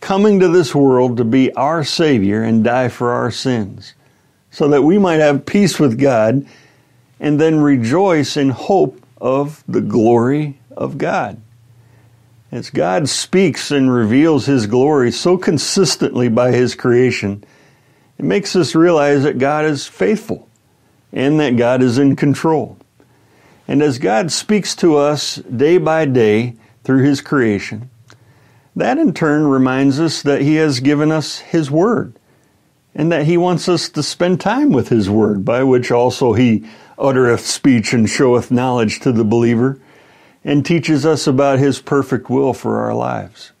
coming 0.00 0.40
to 0.40 0.48
this 0.48 0.74
world 0.74 1.18
to 1.18 1.24
be 1.24 1.54
our 1.54 1.84
Savior 1.84 2.42
and 2.42 2.64
die 2.64 2.88
for 2.88 3.12
our 3.12 3.30
sins, 3.30 3.94
so 4.50 4.66
that 4.66 4.82
we 4.82 4.98
might 4.98 5.20
have 5.20 5.46
peace 5.46 5.78
with 5.78 6.00
God 6.00 6.44
and 7.20 7.40
then 7.40 7.60
rejoice 7.60 8.36
in 8.36 8.50
hope 8.50 9.06
of 9.20 9.62
the 9.68 9.80
glory 9.80 10.58
of 10.76 10.98
God. 10.98 11.40
As 12.50 12.70
God 12.70 13.08
speaks 13.08 13.70
and 13.70 13.94
reveals 13.94 14.46
His 14.46 14.66
glory 14.66 15.12
so 15.12 15.38
consistently 15.38 16.28
by 16.28 16.50
His 16.50 16.74
creation, 16.74 17.44
it 18.18 18.24
makes 18.24 18.56
us 18.56 18.74
realize 18.74 19.22
that 19.22 19.38
God 19.38 19.64
is 19.64 19.86
faithful 19.86 20.48
and 21.12 21.40
that 21.40 21.56
God 21.56 21.82
is 21.82 21.98
in 21.98 22.16
control. 22.16 22.78
And 23.66 23.82
as 23.82 23.98
God 23.98 24.32
speaks 24.32 24.74
to 24.76 24.96
us 24.96 25.36
day 25.36 25.78
by 25.78 26.04
day 26.04 26.56
through 26.82 27.04
His 27.04 27.20
creation, 27.20 27.90
that 28.74 28.98
in 28.98 29.12
turn 29.12 29.46
reminds 29.46 30.00
us 30.00 30.22
that 30.22 30.42
He 30.42 30.56
has 30.56 30.80
given 30.80 31.12
us 31.12 31.38
His 31.38 31.70
Word 31.70 32.14
and 32.94 33.12
that 33.12 33.26
He 33.26 33.36
wants 33.36 33.68
us 33.68 33.88
to 33.90 34.02
spend 34.02 34.40
time 34.40 34.72
with 34.72 34.88
His 34.88 35.08
Word, 35.08 35.44
by 35.44 35.62
which 35.62 35.90
also 35.90 36.32
He 36.32 36.64
uttereth 36.98 37.46
speech 37.46 37.92
and 37.92 38.08
showeth 38.08 38.50
knowledge 38.50 39.00
to 39.00 39.12
the 39.12 39.24
believer 39.24 39.80
and 40.44 40.64
teaches 40.64 41.06
us 41.06 41.26
about 41.26 41.58
His 41.58 41.80
perfect 41.80 42.28
will 42.28 42.52
for 42.52 42.78
our 42.78 42.94
lives. 42.94 43.52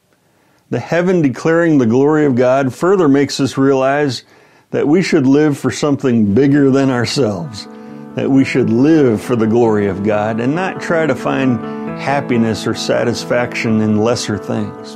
The 0.70 0.80
heaven 0.80 1.20
declaring 1.20 1.78
the 1.78 1.86
glory 1.86 2.24
of 2.24 2.36
God 2.36 2.72
further 2.72 3.08
makes 3.08 3.40
us 3.40 3.58
realize 3.58 4.24
that 4.70 4.86
we 4.86 5.02
should 5.02 5.26
live 5.26 5.58
for 5.58 5.70
something 5.70 6.32
bigger 6.32 6.70
than 6.70 6.90
ourselves, 6.90 7.66
that 8.14 8.30
we 8.30 8.44
should 8.44 8.70
live 8.70 9.20
for 9.20 9.36
the 9.36 9.46
glory 9.46 9.88
of 9.88 10.04
God 10.04 10.40
and 10.40 10.54
not 10.54 10.80
try 10.80 11.06
to 11.06 11.14
find 11.14 11.58
happiness 12.00 12.66
or 12.66 12.74
satisfaction 12.74 13.80
in 13.80 13.98
lesser 13.98 14.38
things. 14.38 14.94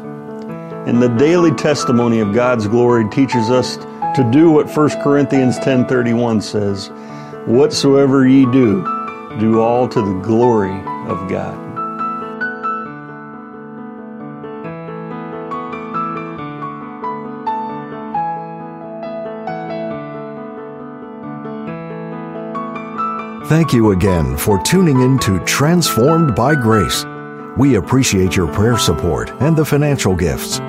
And 0.88 1.02
the 1.02 1.08
daily 1.08 1.50
testimony 1.52 2.20
of 2.20 2.34
God's 2.34 2.68
glory 2.68 3.08
teaches 3.10 3.50
us 3.50 3.76
to 4.16 4.28
do 4.30 4.50
what 4.50 4.70
1 4.70 5.02
Corinthians 5.02 5.58
10:31 5.58 6.42
says, 6.42 6.88
whatsoever 7.46 8.26
ye 8.26 8.44
do, 8.52 8.82
do 9.40 9.60
all 9.60 9.88
to 9.88 10.00
the 10.00 10.20
glory 10.20 10.78
of 11.08 11.28
God. 11.28 11.63
Thank 23.48 23.72
you 23.74 23.90
again 23.90 24.38
for 24.38 24.62
tuning 24.62 25.00
in 25.00 25.18
to 25.18 25.38
Transformed 25.40 26.34
by 26.34 26.54
Grace. 26.54 27.04
We 27.58 27.74
appreciate 27.74 28.34
your 28.34 28.50
prayer 28.50 28.78
support 28.78 29.28
and 29.42 29.54
the 29.54 29.66
financial 29.66 30.16
gifts. 30.16 30.60